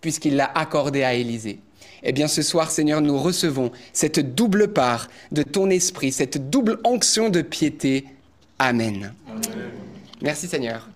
puisqu'il 0.02 0.36
l'a 0.36 0.52
accordé 0.54 1.04
à 1.04 1.14
Élisée? 1.14 1.60
Eh 2.06 2.12
bien, 2.12 2.28
ce 2.28 2.42
soir, 2.42 2.70
Seigneur, 2.70 3.00
nous 3.00 3.18
recevons 3.18 3.72
cette 3.94 4.36
double 4.36 4.74
part 4.74 5.08
de 5.32 5.42
ton 5.42 5.70
esprit, 5.70 6.12
cette 6.12 6.50
double 6.50 6.80
onction 6.84 7.30
de 7.30 7.42
piété. 7.42 8.06
Amen. 8.60 9.14
Merci, 10.22 10.48
Seigneur. 10.50 10.90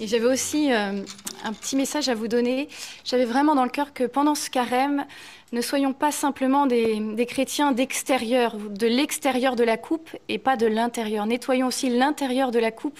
Et 0.00 0.08
j'avais 0.08 0.26
aussi 0.26 0.72
euh, 0.72 1.02
un 1.44 1.52
petit 1.52 1.76
message 1.76 2.08
à 2.08 2.16
vous 2.16 2.26
donner. 2.26 2.68
J'avais 3.04 3.26
vraiment 3.26 3.54
dans 3.54 3.62
le 3.62 3.70
cœur 3.70 3.92
que 3.92 4.02
pendant 4.02 4.34
ce 4.34 4.50
carême, 4.50 5.06
ne 5.52 5.60
soyons 5.60 5.92
pas 5.92 6.10
simplement 6.10 6.66
des, 6.66 6.98
des 6.98 7.26
chrétiens 7.26 7.70
d'extérieur, 7.70 8.56
de 8.56 8.88
l'extérieur 8.88 9.54
de 9.54 9.62
la 9.62 9.76
coupe 9.76 10.10
et 10.28 10.38
pas 10.38 10.56
de 10.56 10.66
l'intérieur. 10.66 11.26
Nettoyons 11.26 11.68
aussi 11.68 11.90
l'intérieur 11.90 12.50
de 12.50 12.58
la 12.58 12.72
coupe. 12.72 12.98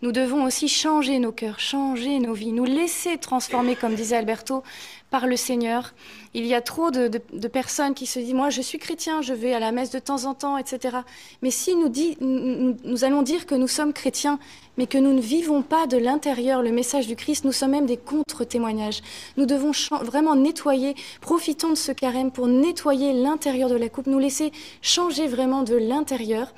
Nous 0.00 0.10
devons 0.10 0.44
aussi 0.44 0.68
changer 0.68 1.18
nos 1.18 1.32
cœurs, 1.32 1.60
changer 1.60 2.18
nos 2.18 2.32
vies, 2.32 2.50
nous 2.50 2.64
laisser 2.64 3.18
transformer, 3.18 3.76
comme 3.76 3.94
disait 3.94 4.16
Alberto, 4.16 4.64
par 5.12 5.26
le 5.28 5.36
Seigneur. 5.36 5.94
Il 6.34 6.44
y 6.46 6.54
a 6.54 6.60
trop 6.62 6.90
de, 6.90 7.06
de- 7.06 7.20
de 7.32 7.48
personnes 7.48 7.94
qui 7.94 8.06
se 8.06 8.18
disent, 8.18 8.34
moi 8.34 8.50
je 8.50 8.62
suis 8.62 8.78
chrétien, 8.78 9.22
je 9.22 9.34
vais 9.34 9.52
à 9.54 9.60
la 9.60 9.70
messe 9.70 9.90
de 9.90 9.98
temps 10.00 10.24
en 10.24 10.34
temps, 10.34 10.56
etc. 10.58 10.96
Mais 11.42 11.50
si 11.52 11.76
nous, 11.76 11.88
dit- 11.88 12.16
nous, 12.20 12.74
nous 12.82 13.04
allons 13.04 13.22
dire 13.22 13.46
que 13.46 13.54
nous 13.54 13.68
sommes 13.68 13.92
chrétiens, 13.92 14.40
mais 14.78 14.86
que 14.86 14.96
nous 14.96 15.12
ne 15.12 15.20
vivons 15.20 15.60
pas 15.62 15.86
de 15.86 15.98
l'intérieur 15.98 16.62
le 16.62 16.72
message 16.72 17.06
du 17.06 17.14
Christ, 17.14 17.44
nous 17.44 17.52
sommes 17.52 17.72
même 17.72 17.86
des 17.86 17.98
contre-témoignages. 17.98 19.02
Nous 19.36 19.44
devons 19.46 19.72
vraiment 20.02 20.34
nettoyer, 20.34 20.94
profitons 21.20 21.68
de 21.70 21.74
ce 21.74 21.92
carême 21.92 22.32
pour 22.32 22.46
nettoyer 22.48 23.12
l'intérieur 23.12 23.68
de 23.68 23.76
la 23.76 23.90
coupe, 23.90 24.06
nous 24.06 24.18
laisser 24.18 24.50
changer 24.80 25.26
vraiment 25.28 25.62
de 25.62 25.76
l'intérieur. 25.76 26.54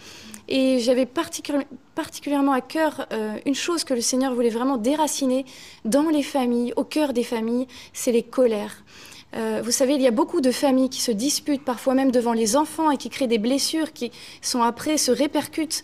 Et 0.48 0.78
j'avais 0.80 1.04
particu- 1.04 1.66
particulièrement 1.94 2.52
à 2.52 2.60
cœur 2.60 3.06
euh, 3.12 3.36
une 3.46 3.54
chose 3.54 3.84
que 3.84 3.94
le 3.94 4.00
Seigneur 4.00 4.34
voulait 4.34 4.50
vraiment 4.50 4.76
déraciner 4.76 5.44
dans 5.84 6.08
les 6.08 6.22
familles, 6.22 6.72
au 6.76 6.84
cœur 6.84 7.12
des 7.12 7.24
familles, 7.24 7.66
c'est 7.92 8.12
les 8.12 8.22
colères. 8.22 8.84
Euh, 9.36 9.62
vous 9.64 9.72
savez, 9.72 9.94
il 9.94 10.00
y 10.00 10.06
a 10.06 10.12
beaucoup 10.12 10.40
de 10.40 10.52
familles 10.52 10.88
qui 10.88 11.00
se 11.00 11.10
disputent, 11.10 11.64
parfois 11.64 11.94
même 11.94 12.12
devant 12.12 12.32
les 12.32 12.56
enfants, 12.56 12.90
et 12.92 12.96
qui 12.96 13.10
créent 13.10 13.26
des 13.26 13.38
blessures 13.38 13.92
qui 13.92 14.12
sont 14.42 14.62
après 14.62 14.96
se 14.96 15.10
répercutent 15.10 15.82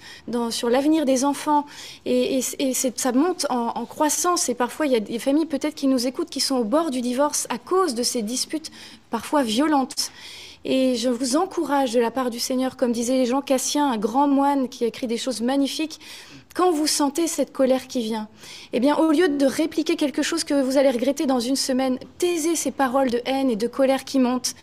sur 0.51 0.71
l'avenir 0.71 1.05
des 1.05 1.25
enfants. 1.25 1.67
Et, 2.07 2.41
ça 2.43 3.13
monte 3.13 3.47
en 3.51 3.85
croissance. 3.87 4.49
Et 4.49 4.55
parfois, 4.55 4.87
il 4.87 4.93
y 4.93 4.97
a 4.97 5.01
des 5.01 5.19
familles 5.19 5.47
peut-être 5.47 5.75
qui 5.75 5.89
nous 5.89 6.07
écoutent, 6.07 6.31
qui 6.31 6.41
sont 6.41 6.57
au 6.57 6.65
bord 6.65 6.91
du 6.91 7.01
divorce 7.01 7.49
à 7.51 7.59
cause 7.59 7.97
de 7.97 8.05
ces 8.05 8.23
disputes 8.23 8.71
parfois 9.11 9.43
violentes. 9.43 10.13
Et 10.65 10.95
je 10.97 11.09
vous 11.09 11.37
encourage 11.37 11.93
de 11.93 12.01
la 12.01 12.11
part 12.11 12.29
du 12.29 12.39
Seigneur, 12.39 12.77
comme 12.77 12.93
disait 12.93 13.25
Jean 13.25 13.41
Cassien, 13.41 13.91
un 13.91 13.97
grand 13.97 14.29
moine 14.29 14.69
qui 14.69 14.85
écrit 14.85 15.07
des 15.07 15.17
choses 15.17 15.41
magnifiques, 15.41 15.99
quand 16.55 16.71
vous 16.71 16.87
sentez 16.87 17.29
cette 17.29 17.53
colère 17.53 17.87
qui 17.87 18.03
vient, 18.03 18.29
eh 18.73 18.81
bien, 18.81 18.97
au 18.97 19.11
lieu 19.11 19.29
de 19.29 19.47
répliquer 19.47 19.97
quelque 19.97 20.23
chose 20.23 20.45
que 20.45 20.61
vous 20.61 20.77
allez 20.77 20.91
regretter 20.91 21.25
dans 21.25 21.41
une 21.41 21.57
semaine, 21.57 21.99
taisez 22.19 22.57
ces 22.57 22.73
paroles 22.73 23.09
de 23.09 23.23
haine 23.25 23.49
et 23.51 23.57
de 23.57 23.69
colère 23.69 24.05
qui 24.05 24.19
montent. 24.19 24.55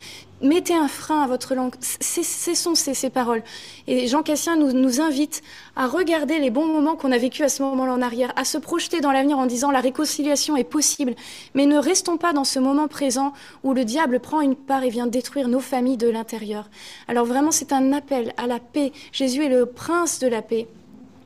Mettez 0.41 0.73
un 0.73 0.87
frein 0.87 1.21
à 1.21 1.27
votre 1.27 1.55
langue, 1.55 1.73
cessons 1.81 2.75
ces, 2.75 2.93
ces 2.93 3.09
paroles. 3.09 3.43
Et 3.87 4.07
Jean 4.07 4.23
Cassien 4.23 4.55
nous, 4.55 4.71
nous 4.71 5.01
invite 5.01 5.41
à 5.75 5.87
regarder 5.87 6.39
les 6.39 6.49
bons 6.49 6.67
moments 6.67 6.95
qu'on 6.95 7.11
a 7.11 7.17
vécus 7.17 7.45
à 7.45 7.49
ce 7.49 7.63
moment-là 7.63 7.93
en 7.93 8.01
arrière, 8.01 8.33
à 8.35 8.45
se 8.45 8.57
projeter 8.57 9.01
dans 9.01 9.11
l'avenir 9.11 9.37
en 9.37 9.45
disant 9.45 9.71
la 9.71 9.79
réconciliation 9.79 10.57
est 10.57 10.63
possible, 10.63 11.15
mais 11.53 11.65
ne 11.65 11.77
restons 11.77 12.17
pas 12.17 12.33
dans 12.33 12.43
ce 12.43 12.59
moment 12.59 12.87
présent 12.87 13.33
où 13.63 13.73
le 13.73 13.85
diable 13.85 14.19
prend 14.19 14.41
une 14.41 14.55
part 14.55 14.83
et 14.83 14.89
vient 14.89 15.07
détruire 15.07 15.47
nos 15.47 15.59
familles 15.59 15.97
de 15.97 16.09
l'intérieur. 16.09 16.69
Alors 17.07 17.25
vraiment, 17.25 17.51
c'est 17.51 17.73
un 17.73 17.93
appel 17.93 18.33
à 18.37 18.47
la 18.47 18.59
paix. 18.59 18.91
Jésus 19.11 19.43
est 19.43 19.49
le 19.49 19.65
prince 19.65 20.19
de 20.19 20.27
la 20.27 20.41
paix. 20.41 20.67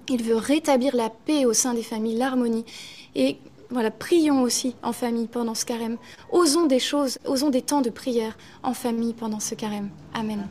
Il 0.10 0.24
veut 0.24 0.36
rétablir 0.36 0.96
la 0.96 1.10
paix 1.10 1.46
au 1.46 1.54
sein 1.54 1.74
des 1.74 1.84
familles, 1.84 2.18
l'harmonie. 2.18 2.66
Et 3.16 3.38
voilà, 3.72 3.90
prions 3.90 4.42
aussi 4.42 4.76
en 4.84 4.92
famille 4.92 5.28
pendant 5.28 5.56
ce 5.56 5.66
carême. 5.66 5.98
Osons 6.32 6.68
des 6.68 6.80
choses, 6.80 7.18
osons 7.26 7.50
des 7.50 7.62
temps 7.62 7.82
de 7.82 7.90
prière 7.90 8.38
en 8.64 8.74
famille 8.74 9.14
pendant 9.14 9.40
ce 9.40 9.56
carême. 9.56 9.90
Amen. 10.14 10.46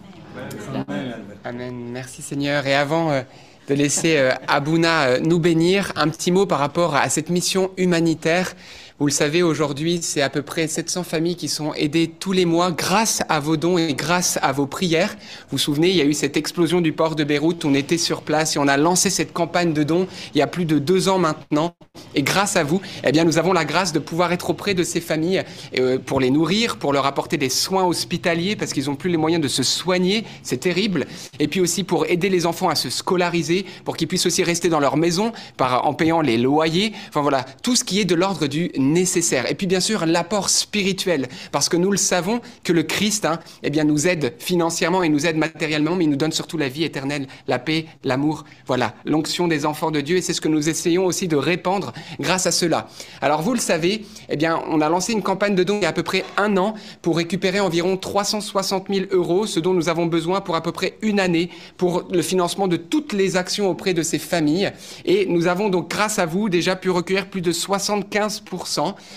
Amen. 1.44 1.74
Merci 1.92 2.22
Seigneur. 2.22 2.66
Et 2.66 2.74
avant 2.74 3.10
euh, 3.10 3.22
de 3.68 3.74
laisser 3.74 4.16
euh, 4.16 4.32
Abouna 4.48 5.02
euh, 5.02 5.20
nous 5.20 5.38
bénir, 5.38 5.92
un 5.96 6.08
petit 6.08 6.32
mot 6.32 6.46
par 6.46 6.58
rapport 6.58 6.96
à 6.96 7.08
cette 7.10 7.30
mission 7.30 7.70
humanitaire. 7.76 8.54
Vous 9.00 9.06
le 9.06 9.12
savez, 9.12 9.42
aujourd'hui, 9.42 10.00
c'est 10.02 10.20
à 10.20 10.28
peu 10.28 10.42
près 10.42 10.68
700 10.68 11.04
familles 11.04 11.36
qui 11.36 11.48
sont 11.48 11.72
aidées 11.72 12.06
tous 12.06 12.32
les 12.32 12.44
mois 12.44 12.70
grâce 12.70 13.22
à 13.30 13.40
vos 13.40 13.56
dons 13.56 13.78
et 13.78 13.94
grâce 13.94 14.38
à 14.42 14.52
vos 14.52 14.66
prières. 14.66 15.16
Vous 15.48 15.52
vous 15.52 15.58
souvenez, 15.58 15.88
il 15.88 15.96
y 15.96 16.02
a 16.02 16.04
eu 16.04 16.12
cette 16.12 16.36
explosion 16.36 16.82
du 16.82 16.92
port 16.92 17.16
de 17.16 17.24
Beyrouth, 17.24 17.64
on 17.64 17.72
était 17.72 17.96
sur 17.96 18.20
place 18.20 18.56
et 18.56 18.58
on 18.58 18.68
a 18.68 18.76
lancé 18.76 19.08
cette 19.08 19.32
campagne 19.32 19.72
de 19.72 19.84
dons 19.84 20.06
il 20.34 20.38
y 20.38 20.42
a 20.42 20.46
plus 20.46 20.66
de 20.66 20.78
deux 20.78 21.08
ans 21.08 21.18
maintenant. 21.18 21.74
Et 22.14 22.22
grâce 22.22 22.56
à 22.56 22.62
vous, 22.62 22.82
eh 23.02 23.10
bien, 23.10 23.24
nous 23.24 23.38
avons 23.38 23.54
la 23.54 23.64
grâce 23.64 23.94
de 23.94 24.00
pouvoir 24.00 24.32
être 24.32 24.50
auprès 24.50 24.74
de 24.74 24.82
ces 24.82 25.00
familles 25.00 25.44
euh, 25.78 25.98
pour 25.98 26.20
les 26.20 26.30
nourrir, 26.30 26.76
pour 26.76 26.92
leur 26.92 27.06
apporter 27.06 27.38
des 27.38 27.48
soins 27.48 27.84
hospitaliers 27.84 28.54
parce 28.54 28.74
qu'ils 28.74 28.86
n'ont 28.86 28.96
plus 28.96 29.10
les 29.10 29.16
moyens 29.16 29.42
de 29.42 29.48
se 29.48 29.62
soigner. 29.62 30.24
C'est 30.42 30.58
terrible. 30.58 31.06
Et 31.38 31.48
puis 31.48 31.60
aussi 31.60 31.84
pour 31.84 32.04
aider 32.04 32.28
les 32.28 32.44
enfants 32.44 32.68
à 32.68 32.74
se 32.74 32.90
scolariser, 32.90 33.64
pour 33.86 33.96
qu'ils 33.96 34.08
puissent 34.08 34.26
aussi 34.26 34.42
rester 34.42 34.68
dans 34.68 34.80
leur 34.80 34.98
maison 34.98 35.32
en 35.58 35.94
payant 35.94 36.20
les 36.20 36.36
loyers. 36.36 36.92
Enfin 37.08 37.22
voilà, 37.22 37.46
tout 37.62 37.76
ce 37.76 37.84
qui 37.84 37.98
est 38.00 38.04
de 38.04 38.14
l'ordre 38.14 38.46
du 38.46 38.70
nécessaire. 38.92 39.50
Et 39.50 39.54
puis 39.54 39.66
bien 39.66 39.80
sûr 39.80 40.06
l'apport 40.06 40.50
spirituel, 40.50 41.28
parce 41.52 41.68
que 41.68 41.76
nous 41.76 41.90
le 41.90 41.96
savons 41.96 42.40
que 42.64 42.72
le 42.72 42.82
Christ, 42.82 43.24
hein, 43.24 43.38
eh 43.62 43.70
bien, 43.70 43.84
nous 43.84 44.06
aide 44.06 44.34
financièrement 44.38 45.02
et 45.02 45.08
nous 45.08 45.26
aide 45.26 45.36
matériellement, 45.36 45.96
mais 45.96 46.04
il 46.04 46.10
nous 46.10 46.16
donne 46.16 46.32
surtout 46.32 46.58
la 46.58 46.68
vie 46.68 46.84
éternelle, 46.84 47.26
la 47.46 47.58
paix, 47.58 47.86
l'amour. 48.04 48.44
Voilà, 48.66 48.94
l'onction 49.04 49.48
des 49.48 49.66
enfants 49.66 49.90
de 49.90 50.00
Dieu, 50.00 50.16
et 50.16 50.22
c'est 50.22 50.32
ce 50.32 50.40
que 50.40 50.48
nous 50.48 50.68
essayons 50.68 51.06
aussi 51.06 51.28
de 51.28 51.36
répandre 51.36 51.92
grâce 52.18 52.46
à 52.46 52.52
cela. 52.52 52.88
Alors 53.20 53.42
vous 53.42 53.54
le 53.54 53.60
savez, 53.60 54.04
eh 54.28 54.36
bien, 54.36 54.60
on 54.68 54.80
a 54.80 54.88
lancé 54.88 55.12
une 55.12 55.22
campagne 55.22 55.54
de 55.54 55.64
dons 55.64 55.78
il 55.78 55.82
y 55.82 55.86
a 55.86 55.90
à 55.90 55.92
peu 55.92 56.02
près 56.02 56.24
un 56.36 56.56
an 56.56 56.74
pour 57.02 57.16
récupérer 57.16 57.60
environ 57.60 57.96
360 57.96 58.88
000 58.88 59.06
euros, 59.12 59.46
ce 59.46 59.60
dont 59.60 59.72
nous 59.72 59.88
avons 59.88 60.06
besoin 60.06 60.40
pour 60.40 60.56
à 60.56 60.62
peu 60.62 60.72
près 60.72 60.98
une 61.02 61.20
année 61.20 61.50
pour 61.76 62.04
le 62.10 62.22
financement 62.22 62.68
de 62.68 62.76
toutes 62.76 63.12
les 63.12 63.36
actions 63.36 63.68
auprès 63.68 63.94
de 63.94 64.02
ces 64.02 64.18
familles. 64.18 64.72
Et 65.04 65.26
nous 65.26 65.46
avons 65.46 65.68
donc, 65.68 65.90
grâce 65.90 66.18
à 66.18 66.26
vous, 66.26 66.48
déjà 66.48 66.76
pu 66.76 66.90
recueillir 66.90 67.28
plus 67.28 67.40
de 67.40 67.52
75 67.52 68.42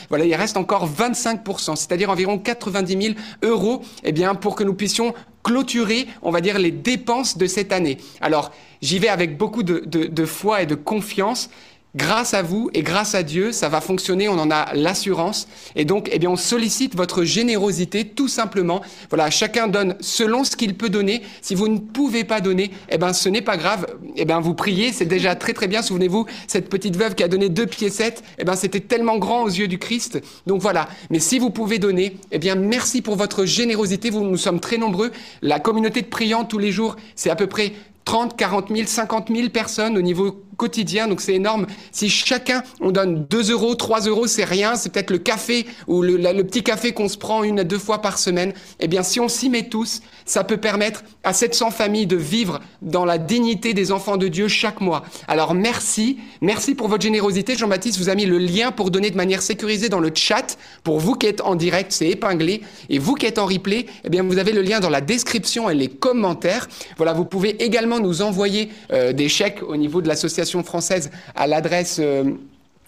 voilà, 0.09 0.25
il 0.25 0.35
reste 0.35 0.57
encore 0.57 0.89
25%, 0.89 1.75
c'est-à-dire 1.75 2.09
environ 2.09 2.37
90 2.37 3.01
000 3.01 3.15
euros, 3.43 3.81
eh 4.03 4.11
bien, 4.11 4.35
pour 4.35 4.55
que 4.55 4.63
nous 4.63 4.73
puissions 4.73 5.13
clôturer, 5.43 6.07
on 6.21 6.31
va 6.31 6.41
dire, 6.41 6.57
les 6.57 6.71
dépenses 6.71 7.37
de 7.37 7.47
cette 7.47 7.73
année. 7.73 7.97
Alors, 8.21 8.51
j'y 8.81 8.99
vais 8.99 9.09
avec 9.09 9.37
beaucoup 9.37 9.63
de, 9.63 9.79
de 9.85 10.25
foi 10.25 10.61
et 10.61 10.65
de 10.65 10.75
confiance. 10.75 11.49
Grâce 11.95 12.33
à 12.33 12.41
vous 12.41 12.71
et 12.73 12.81
grâce 12.81 13.13
à 13.13 13.21
Dieu, 13.21 13.51
ça 13.51 13.69
va 13.69 13.79
fonctionner, 13.79 14.27
on 14.27 14.39
en 14.39 14.49
a 14.49 14.73
l'assurance. 14.73 15.47
Et 15.75 15.85
donc, 15.85 16.09
eh 16.11 16.17
bien, 16.17 16.31
on 16.31 16.35
sollicite 16.35 16.95
votre 16.95 17.23
générosité 17.23 18.03
tout 18.07 18.27
simplement. 18.27 18.81
Voilà, 19.09 19.29
chacun 19.29 19.67
donne 19.67 19.95
selon 19.99 20.43
ce 20.43 20.55
qu'il 20.55 20.75
peut 20.75 20.89
donner. 20.89 21.21
Si 21.43 21.53
vous 21.53 21.67
ne 21.67 21.77
pouvez 21.77 22.23
pas 22.23 22.41
donner, 22.41 22.71
eh 22.89 22.97
ben, 22.97 23.13
ce 23.13 23.29
n'est 23.29 23.43
pas 23.43 23.57
grave. 23.57 23.85
Eh 24.15 24.25
ben, 24.25 24.39
vous 24.39 24.55
priez, 24.55 24.91
c'est 24.91 25.05
déjà 25.05 25.35
très 25.35 25.53
très 25.53 25.67
bien. 25.67 25.83
Souvenez-vous, 25.83 26.25
cette 26.47 26.67
petite 26.67 26.95
veuve 26.95 27.13
qui 27.13 27.23
a 27.23 27.27
donné 27.27 27.49
deux 27.49 27.67
piécettes, 27.67 28.23
eh 28.39 28.43
ben, 28.43 28.55
c'était 28.55 28.79
tellement 28.79 29.19
grand 29.19 29.43
aux 29.43 29.49
yeux 29.49 29.67
du 29.67 29.77
Christ. 29.77 30.19
Donc 30.47 30.63
voilà. 30.63 30.89
Mais 31.11 31.19
si 31.19 31.37
vous 31.37 31.51
pouvez 31.51 31.77
donner, 31.77 32.17
eh 32.31 32.39
bien, 32.39 32.55
merci 32.55 33.03
pour 33.03 33.17
votre 33.17 33.45
générosité. 33.45 34.09
Vous, 34.09 34.23
nous 34.23 34.37
sommes 34.37 34.59
très 34.59 34.77
nombreux. 34.77 35.11
La 35.43 35.59
communauté 35.59 36.01
de 36.01 36.07
priants 36.07 36.43
tous 36.43 36.57
les 36.57 36.71
jours, 36.71 36.95
c'est 37.15 37.29
à 37.29 37.35
peu 37.35 37.45
près 37.45 37.73
30, 38.05 38.35
40 38.35 38.69
000, 38.69 38.87
50 38.87 39.29
000 39.29 39.49
personnes 39.49 39.97
au 39.97 40.01
niveau 40.01 40.43
quotidien, 40.63 41.09
donc 41.09 41.19
c'est 41.19 41.33
énorme. 41.33 41.67
Si 41.91 42.09
chacun, 42.09 42.63
on 42.79 42.91
donne 42.91 43.25
2 43.29 43.51
euros, 43.51 43.75
3 43.75 44.07
euros, 44.07 44.27
c'est 44.27 44.45
rien, 44.45 44.75
c'est 44.75 44.93
peut-être 44.93 45.11
le 45.11 45.17
café 45.17 45.65
ou 45.87 46.01
le, 46.01 46.41
petit 46.43 46.63
café 46.63 46.93
qu'on 46.93 47.09
se 47.09 47.17
prend 47.17 47.43
une 47.43 47.59
à 47.59 47.65
deux 47.65 47.77
fois 47.77 48.01
par 48.01 48.17
semaine. 48.17 48.53
Eh 48.79 48.87
bien, 48.87 49.03
si 49.03 49.19
on 49.19 49.27
s'y 49.27 49.49
met 49.49 49.63
tous, 49.63 50.01
ça 50.23 50.45
peut 50.45 50.55
permettre 50.55 51.03
à 51.25 51.33
700 51.33 51.71
familles 51.71 52.07
de 52.07 52.15
vivre 52.15 52.61
dans 52.81 53.03
la 53.03 53.17
dignité 53.17 53.73
des 53.73 53.91
enfants 53.91 54.15
de 54.15 54.29
Dieu 54.29 54.47
chaque 54.47 54.79
mois. 54.79 55.03
Alors 55.27 55.53
merci, 55.53 56.17
merci 56.39 56.75
pour 56.75 56.87
votre 56.87 57.03
générosité. 57.03 57.57
Jean-Baptiste 57.57 57.97
vous 57.97 58.07
a 58.07 58.15
mis 58.15 58.25
le 58.25 58.37
lien 58.37 58.71
pour 58.71 58.89
donner 58.89 59.09
de 59.09 59.17
manière 59.17 59.41
sécurisée 59.41 59.89
dans 59.89 59.99
le 59.99 60.11
chat. 60.15 60.57
Pour 60.85 60.99
vous 60.99 61.15
qui 61.15 61.27
êtes 61.27 61.41
en 61.41 61.55
direct, 61.55 61.91
c'est 61.91 62.07
épinglé. 62.07 62.61
Et 62.89 62.99
vous 62.99 63.15
qui 63.15 63.25
êtes 63.25 63.37
en 63.37 63.47
replay, 63.47 63.87
eh 64.05 64.09
bien, 64.09 64.23
vous 64.23 64.37
avez 64.37 64.53
le 64.53 64.61
lien 64.61 64.79
dans 64.79 64.89
la 64.89 65.01
description 65.01 65.69
et 65.69 65.75
les 65.75 65.89
commentaires. 65.89 66.69
Voilà, 66.95 67.11
vous 67.11 67.25
pouvez 67.25 67.61
également 67.61 67.99
nous 67.99 68.21
envoyer 68.21 68.69
euh, 68.93 69.11
des 69.11 69.27
chèques 69.27 69.61
au 69.61 69.75
niveau 69.75 70.01
de 70.01 70.07
l'association 70.07 70.52
française 70.61 71.09
à 71.35 71.47
l'adresse 71.47 71.97
euh, 71.99 72.25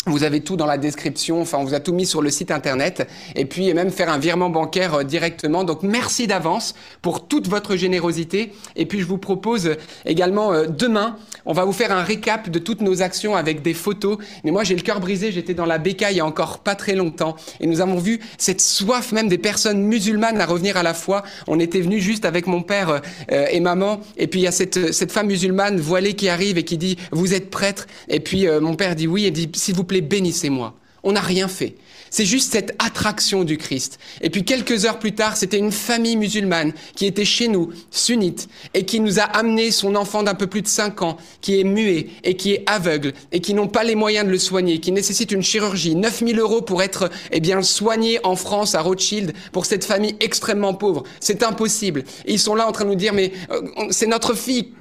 vous 0.06 0.24
avez 0.24 0.41
tout 0.41 0.56
dans 0.56 0.68
la 0.68 0.78
description, 0.78 1.41
enfin 1.41 1.58
on 1.58 1.64
vous 1.64 1.74
a 1.74 1.80
tout 1.80 1.93
mis 1.93 2.06
sur 2.06 2.22
le 2.22 2.30
site 2.30 2.51
internet. 2.51 3.10
Et 3.36 3.45
puis 3.45 3.74
même 3.74 3.89
faire 3.89 4.10
un 4.10 4.20
virement 4.20 4.49
bancaire 4.49 4.95
euh, 4.95 5.03
directement. 5.03 5.64
Donc 5.64 5.82
merci 5.82 6.28
d'avance 6.28 6.76
pour 7.01 7.28
toute 7.28 7.47
votre 7.47 7.76
générosité. 7.76 8.53
Et 8.76 8.86
puis 8.86 8.99
je 8.99 9.06
vous 9.06 9.18
propose 9.18 9.72
également 10.06 10.53
euh, 10.53 10.68
demain, 10.68 11.18
on 11.45 11.53
va 11.53 11.66
vous 11.66 11.72
faire 11.72 11.91
un 11.91 12.03
récap 12.03 12.49
de 12.49 12.60
toutes 12.60 12.82
nos 12.82 13.01
actions 13.01 13.36
avec 13.36 13.64
des 13.64 13.74
photos. 13.74 14.18
Mais 14.43 14.51
moi 14.51 14.64
j'ai 14.64 14.76
le 14.76 14.82
cœur 14.82 14.99
brisé, 14.99 15.32
j'étais 15.32 15.56
dans 15.56 15.66
la 15.66 15.80
bécaille 15.80 16.16
il 16.16 16.18
y 16.18 16.22
a 16.22 16.26
encore 16.26 16.60
pas 16.60 16.76
très 16.76 16.93
longtemps. 16.93 17.36
Et 17.60 17.66
nous 17.66 17.82
avons 17.82 17.97
vu 17.97 18.20
cette 18.38 18.62
soif 18.62 19.12
même 19.12 19.28
des 19.28 19.39
personnes 19.39 19.82
musulmanes 19.82 20.39
à 20.39 20.45
revenir 20.45 20.78
à 20.78 20.84
la 20.84 20.93
foi. 20.93 21.24
On 21.47 21.60
était 21.60 21.82
venu 21.82 21.99
juste 21.99 22.26
avec 22.26 22.45
mon 22.45 22.62
père 22.62 23.01
euh, 23.32 23.45
et 23.49 23.60
maman. 23.60 24.01
Et 24.18 24.28
puis 24.28 24.41
il 24.41 24.43
y 24.43 24.47
a 24.47 24.51
cette, 24.51 24.93
cette 24.93 25.12
femme 25.12 25.28
musulmane 25.28 25.80
voilée 25.80 26.14
qui 26.14 26.30
arrive 26.30 26.60
et 26.60 26.64
qui 26.64 26.78
dit 26.78 26.97
vous 27.12 27.34
êtes 27.34 27.49
prêtre 27.49 27.88
et 28.08 28.20
puis 28.20 28.47
mon 28.62 28.76
père 28.76 28.95
dit 28.95 29.08
oui 29.08 29.26
et 29.26 29.32
dit 29.32 29.49
s'il 29.56 29.76
vous 29.76 29.84
plaît 29.84 29.95
bénissez-moi. 30.02 30.74
On 31.04 31.12
n'a 31.14 31.22
rien 31.22 31.48
fait. 31.48 31.76
C'est 32.16 32.24
juste 32.24 32.53
cette 32.53 32.74
attraction 32.80 33.43
du 33.43 33.57
Christ. 33.57 33.99
Et 34.22 34.30
puis 34.30 34.45
quelques 34.45 34.86
heures 34.86 34.99
plus 34.99 35.11
tard, 35.11 35.36
c'était 35.36 35.57
une 35.57 35.74
famille 35.74 36.16
musulmane 36.16 36.72
qui 36.95 37.07
était 37.07 37.26
chez 37.26 37.49
nous, 37.49 37.74
sunnite, 37.91 38.47
et 38.74 38.86
qui 38.86 39.01
nous 39.01 39.20
a 39.20 39.24
amené 39.24 39.70
son 39.70 39.95
enfant 39.95 40.24
d'un 40.24 40.34
peu 40.34 40.47
plus 40.47 40.61
de 40.61 40.68
5 40.70 41.01
ans, 41.01 41.18
qui 41.41 41.59
est 41.59 41.66
muet 41.66 42.07
et 42.24 42.38
qui 42.38 42.53
est 42.53 42.63
aveugle, 42.68 43.11
et 43.34 43.41
qui 43.41 43.53
n'ont 43.53 43.68
pas 43.68 43.84
les 43.84 43.95
moyens 43.95 44.26
de 44.26 44.32
le 44.32 44.38
soigner, 44.38 44.80
qui 44.80 44.93
nécessite 44.93 45.34
une 45.34 45.43
chirurgie. 45.43 45.93
9000 45.93 46.39
euros 46.39 46.61
pour 46.61 46.82
être 46.82 47.09
eh 47.34 47.41
bien, 47.41 47.61
soigné 47.61 48.22
en 48.24 48.38
France, 48.38 48.76
à 48.76 48.82
Rothschild, 48.82 49.34
pour 49.51 49.66
cette 49.66 49.84
famille 49.84 50.16
extrêmement 50.22 50.74
pauvre. 50.74 51.03
C'est 51.20 51.43
impossible. 51.43 52.05
Ils 52.26 52.39
sont 52.39 52.55
là 52.55 52.66
en 52.66 52.72
train 52.72 52.86
de 52.86 52.91
nous 52.91 52.95
dire, 52.95 53.11
mais 53.11 53.34
euh, 53.51 53.59
c'est 53.89 54.07
notre 54.07 54.36
fille. 54.36 54.72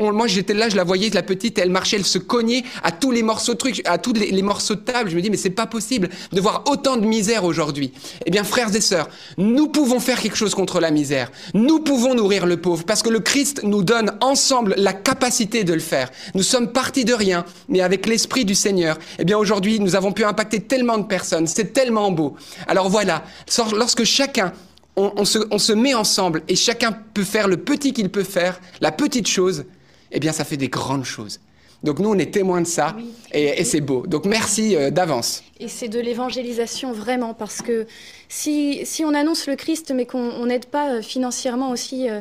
moi, 0.00 0.26
j'étais 0.28 0.54
là, 0.54 0.70
je 0.70 0.76
la 0.76 0.84
voyais, 0.84 1.10
la 1.10 1.22
petite, 1.22 1.58
elle 1.58 1.68
marchait, 1.68 1.96
elle 1.96 2.06
se 2.06 2.16
cognait 2.16 2.64
à 2.82 2.90
tous 2.90 3.10
les 3.10 3.22
morceaux 3.22 3.52
de 3.52 3.58
trucs, 3.58 3.86
à 3.86 3.98
tous 3.98 4.14
les 4.14 4.40
morceaux 4.40 4.76
de 4.76 4.80
table. 4.80 5.10
Je 5.10 5.16
me 5.16 5.20
dis, 5.20 5.28
mais 5.28 5.36
c'est 5.36 5.50
pas 5.50 5.66
possible 5.66 6.08
de 6.32 6.40
voir 6.40 6.64
autant 6.70 6.96
de 6.96 7.06
misère 7.06 7.44
aujourd'hui. 7.44 7.92
Eh 8.26 8.30
bien, 8.30 8.44
frères 8.44 8.74
et 8.74 8.80
sœurs, 8.80 9.08
nous 9.36 9.68
pouvons 9.68 10.00
faire 10.00 10.20
quelque 10.20 10.36
chose 10.36 10.54
contre 10.54 10.80
la 10.80 10.90
misère. 10.90 11.30
Nous 11.54 11.80
pouvons 11.80 12.14
nourrir 12.14 12.46
le 12.46 12.56
pauvre 12.56 12.84
parce 12.84 13.02
que 13.02 13.10
le 13.10 13.20
Christ 13.20 13.62
nous 13.62 13.82
donne 13.82 14.12
ensemble 14.20 14.74
la 14.76 14.92
capacité 14.92 15.64
de 15.64 15.74
le 15.74 15.80
faire. 15.80 16.10
Nous 16.34 16.42
sommes 16.42 16.72
partis 16.72 17.04
de 17.04 17.14
rien, 17.14 17.44
mais 17.68 17.80
avec 17.80 18.06
l'Esprit 18.06 18.44
du 18.44 18.54
Seigneur, 18.54 18.98
eh 19.18 19.24
bien, 19.24 19.36
aujourd'hui, 19.36 19.80
nous 19.80 19.96
avons 19.96 20.12
pu 20.12 20.24
impacter 20.24 20.60
tellement 20.60 20.98
de 20.98 21.04
personnes. 21.04 21.46
C'est 21.46 21.72
tellement 21.72 22.10
beau. 22.10 22.36
Alors 22.66 22.88
voilà, 22.88 23.24
lorsque 23.72 24.04
chacun 24.04 24.52
on, 24.96 25.24
se, 25.24 25.72
met 25.72 25.94
ensemble 25.94 26.42
et 26.48 26.56
chacun 26.56 26.92
peut 26.92 27.24
faire 27.24 27.48
le 27.48 27.58
petit 27.58 27.92
qu'il 27.92 28.10
peut 28.10 28.24
faire, 28.24 28.60
la 28.80 28.92
petite 28.92 29.28
chose, 29.28 29.64
eh 30.10 30.20
bien, 30.20 30.32
ça 30.32 30.44
fait 30.44 30.56
des 30.56 30.68
grandes 30.68 31.04
choses. 31.04 31.40
Donc 31.82 31.98
nous, 31.98 32.10
on 32.10 32.18
est 32.18 32.30
témoins 32.30 32.60
de 32.60 32.66
ça 32.66 32.94
et, 33.32 33.64
c'est 33.64 33.80
beau. 33.80 34.06
Donc 34.06 34.26
merci 34.26 34.76
euh, 34.76 34.90
d'avance. 34.90 35.42
Et 35.60 35.68
c'est 35.68 35.88
de 35.88 35.98
l'évangélisation 35.98 36.92
vraiment, 36.92 37.32
parce 37.32 37.62
que 37.62 37.86
si, 38.28 38.84
si, 38.84 39.04
on 39.04 39.14
annonce 39.14 39.46
le 39.46 39.56
Christ, 39.56 39.92
mais 39.94 40.04
qu'on 40.04 40.44
n'aide 40.44 40.66
pas 40.66 40.90
euh, 40.90 41.02
financièrement 41.02 41.70
aussi 41.70 42.08
euh, 42.10 42.20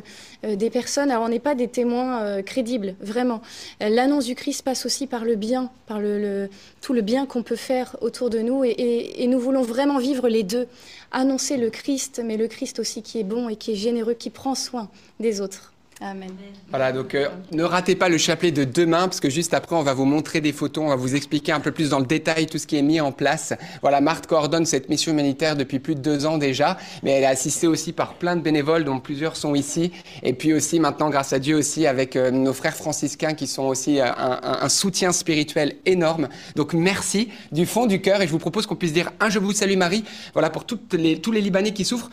des 0.55 0.69
personnes, 0.69 1.11
alors 1.11 1.23
on 1.23 1.29
n'est 1.29 1.39
pas 1.39 1.55
des 1.55 1.67
témoins 1.67 2.41
crédibles, 2.43 2.95
vraiment. 3.01 3.41
L'annonce 3.81 4.25
du 4.25 4.35
Christ 4.35 4.61
passe 4.61 4.85
aussi 4.85 5.07
par 5.07 5.25
le 5.25 5.35
bien, 5.35 5.69
par 5.87 5.99
le, 5.99 6.49
tout 6.81 6.93
le 6.93 7.01
bien 7.01 7.25
qu'on 7.25 7.43
peut 7.43 7.57
faire 7.57 7.97
autour 7.99 8.29
de 8.29 8.39
nous, 8.39 8.63
et, 8.63 9.23
et 9.23 9.27
nous 9.27 9.39
voulons 9.39 9.63
vraiment 9.63 9.99
vivre 9.99 10.29
les 10.29 10.43
deux. 10.43 10.67
Annoncer 11.11 11.57
le 11.57 11.69
Christ, 11.69 12.21
mais 12.23 12.37
le 12.37 12.47
Christ 12.47 12.79
aussi 12.79 13.01
qui 13.01 13.19
est 13.19 13.23
bon 13.23 13.49
et 13.49 13.57
qui 13.57 13.73
est 13.73 13.75
généreux, 13.75 14.13
qui 14.13 14.29
prend 14.29 14.55
soin 14.55 14.89
des 15.19 15.41
autres. 15.41 15.73
Amen. 16.01 16.29
Voilà, 16.69 16.93
donc 16.93 17.13
euh, 17.13 17.27
ne 17.51 17.61
ratez 17.61 17.93
pas 17.93 18.07
le 18.07 18.17
chapelet 18.17 18.53
de 18.53 18.63
demain, 18.63 19.09
parce 19.09 19.19
que 19.19 19.29
juste 19.29 19.53
après, 19.53 19.75
on 19.75 19.83
va 19.83 19.93
vous 19.93 20.05
montrer 20.05 20.39
des 20.39 20.53
photos, 20.53 20.85
on 20.85 20.87
va 20.87 20.95
vous 20.95 21.13
expliquer 21.13 21.51
un 21.51 21.59
peu 21.59 21.71
plus 21.73 21.89
dans 21.89 21.99
le 21.99 22.05
détail 22.05 22.45
tout 22.47 22.57
ce 22.57 22.65
qui 22.67 22.77
est 22.77 22.81
mis 22.81 23.01
en 23.01 23.11
place. 23.11 23.53
Voilà, 23.81 23.99
Marthe 23.99 24.25
coordonne 24.25 24.65
cette 24.65 24.87
mission 24.87 25.11
humanitaire 25.11 25.57
depuis 25.57 25.79
plus 25.79 25.95
de 25.95 25.99
deux 25.99 26.25
ans 26.25 26.37
déjà, 26.37 26.77
mais 27.03 27.11
elle 27.11 27.23
est 27.23 27.27
assistée 27.27 27.67
aussi 27.67 27.91
par 27.91 28.13
plein 28.13 28.37
de 28.37 28.41
bénévoles, 28.41 28.85
dont 28.85 29.01
plusieurs 29.01 29.35
sont 29.35 29.55
ici, 29.55 29.91
et 30.23 30.31
puis 30.31 30.53
aussi 30.53 30.79
maintenant, 30.79 31.09
grâce 31.09 31.33
à 31.33 31.39
Dieu 31.39 31.57
aussi, 31.57 31.85
avec 31.85 32.15
euh, 32.15 32.31
nos 32.31 32.53
frères 32.53 32.77
franciscains 32.77 33.33
qui 33.33 33.45
sont 33.45 33.63
aussi 33.63 33.99
euh, 33.99 34.05
un, 34.05 34.39
un- 34.61 34.69
soutien 34.69 35.11
spirituel 35.11 35.75
énorme. 35.85 36.29
Donc 36.55 36.73
merci 36.73 37.27
du 37.51 37.65
fond 37.65 37.87
du 37.87 37.99
cœur, 37.99 38.21
et 38.21 38.27
je 38.27 38.31
vous 38.31 38.39
propose 38.39 38.67
qu'on 38.67 38.77
puisse 38.77 38.93
dire 38.93 39.11
un 39.19 39.29
Je 39.29 39.39
vous 39.39 39.51
salue 39.51 39.75
Marie, 39.75 40.05
voilà, 40.31 40.49
pour 40.49 40.63
toutes 40.63 40.93
les, 40.93 41.19
tous 41.19 41.33
les 41.33 41.41
Libanais 41.41 41.73
qui 41.73 41.83
souffrent. 41.83 42.09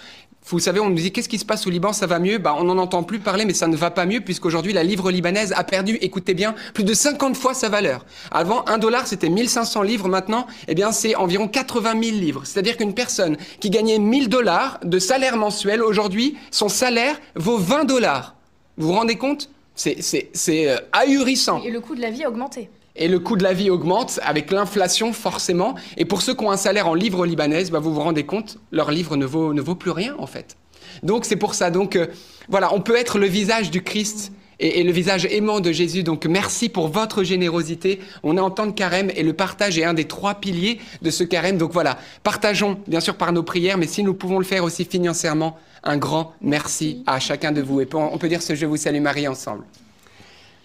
Vous 0.49 0.61
savez, 0.61 0.78
on 0.78 0.90
nous 0.90 0.94
dit 0.94 1.11
qu'est-ce 1.11 1.28
qui 1.28 1.40
se 1.40 1.44
passe 1.44 1.66
au 1.66 1.70
Liban, 1.70 1.92
ça 1.92 2.07
va 2.07 2.20
mieux? 2.20 2.38
Bah, 2.38 2.55
On 2.57 2.62
n'en 2.62 2.78
entend 2.78 3.03
plus 3.03 3.18
parler, 3.18 3.44
mais 3.44 3.53
ça 3.53 3.66
ne 3.66 3.74
va 3.74 3.90
pas 3.90 4.07
mieux, 4.07 4.20
puisqu'aujourd'hui, 4.20 4.72
la 4.72 4.84
livre 4.84 5.11
libanaise 5.11 5.53
a 5.57 5.64
perdu, 5.64 5.97
écoutez 6.01 6.34
bien, 6.34 6.55
plus 6.72 6.84
de 6.84 6.94
50 6.94 7.36
fois 7.36 7.53
sa 7.53 7.68
valeur. 7.68 8.07
Avant, 8.30 8.64
un 8.68 8.78
dollar, 8.78 9.09
c'était 9.09 9.28
1500 9.28 9.82
livres. 9.82 10.09
Maintenant, 10.09 10.47
eh 10.68 10.76
bien, 10.76 10.92
c'est 10.92 11.16
environ 11.16 11.49
80 11.49 12.01
000 12.01 12.16
livres. 12.16 12.42
C'est-à-dire 12.44 12.76
qu'une 12.76 12.94
personne 12.94 13.36
qui 13.59 13.70
gagnait 13.70 13.99
1000 13.99 14.28
dollars 14.28 14.78
de 14.84 15.01
salaire 15.01 15.36
mensuel, 15.36 15.82
aujourd'hui, 15.82 16.36
son 16.53 16.68
salaire 16.68 17.20
vaut 17.34 17.59
20 17.59 17.84
dollars. 17.84 18.36
Vous 18.76 18.86
vous 18.86 18.92
rendez 18.94 19.16
compte? 19.16 19.51
C'est 19.74 19.99
euh, 20.49 20.78
ahurissant. 20.92 21.61
Et 21.64 21.72
le 21.72 21.80
coût 21.80 21.97
de 21.97 22.01
la 22.01 22.11
vie 22.11 22.22
a 22.22 22.28
augmenté. 22.28 22.70
Et 22.97 23.09
le 23.09 23.18
coût 23.18 23.36
de 23.36 23.42
la 23.42 23.53
vie 23.53 23.70
augmente 23.70 24.18
avec 24.22 24.51
l'inflation 24.51 25.12
forcément. 25.12 25.74
Et 25.97 26.05
pour 26.05 26.22
ceux 26.22 26.34
qui 26.34 26.44
ont 26.44 26.51
un 26.51 26.57
salaire 26.57 26.88
en 26.88 26.94
livres 26.94 27.26
libanaises, 27.26 27.70
bah, 27.70 27.78
vous 27.78 27.92
vous 27.92 28.01
rendez 28.01 28.24
compte, 28.24 28.59
leur 28.72 28.90
livre 28.90 29.16
ne 29.16 29.26
vaut, 29.26 29.53
ne 29.53 29.61
vaut 29.61 29.74
plus 29.74 29.90
rien 29.90 30.14
en 30.18 30.26
fait. 30.26 30.57
Donc 31.03 31.24
c'est 31.24 31.36
pour 31.36 31.55
ça. 31.55 31.70
Donc 31.70 31.97
euh, 31.97 32.07
voilà, 32.49 32.72
on 32.74 32.80
peut 32.80 32.97
être 32.97 33.18
le 33.18 33.26
visage 33.26 33.70
du 33.70 33.82
Christ 33.82 34.32
et, 34.61 34.80
et 34.80 34.82
le 34.82 34.92
visage 34.92 35.26
aimant 35.30 35.61
de 35.61 35.72
Jésus. 35.72 36.03
Donc 36.03 36.24
merci 36.24 36.68
pour 36.68 36.88
votre 36.88 37.22
générosité. 37.22 38.01
On 38.22 38.36
est 38.36 38.40
en 38.40 38.51
temps 38.51 38.66
de 38.66 38.72
carême 38.72 39.11
et 39.14 39.22
le 39.22 39.34
partage 39.34 39.78
est 39.78 39.84
un 39.84 39.94
des 39.94 40.07
trois 40.07 40.36
piliers 40.36 40.80
de 41.03 41.11
ce 41.11 41.24
carême. 41.24 41.59
Donc 41.59 41.72
voilà, 41.72 41.99
partageons 42.22 42.78
bien 42.86 43.01
sûr 43.01 43.16
par 43.16 43.32
nos 43.32 43.42
prières, 43.42 43.78
mais 43.78 43.86
si 43.86 44.03
nous 44.03 44.14
pouvons 44.14 44.38
le 44.38 44.44
faire 44.44 44.64
aussi 44.64 44.84
financièrement, 44.84 45.59
un 45.84 45.99
grand 45.99 46.32
merci 46.40 47.03
à 47.07 47.20
chacun 47.20 47.53
de 47.53 47.61
vous. 47.61 47.80
Et 47.80 47.88
on 47.92 48.18
peut 48.18 48.28
dire 48.28 48.42
ce 48.42 48.55
Je 48.55 48.66
vous 48.66 48.76
salue 48.76 49.01
Marie 49.01 49.28
ensemble. 49.28 49.64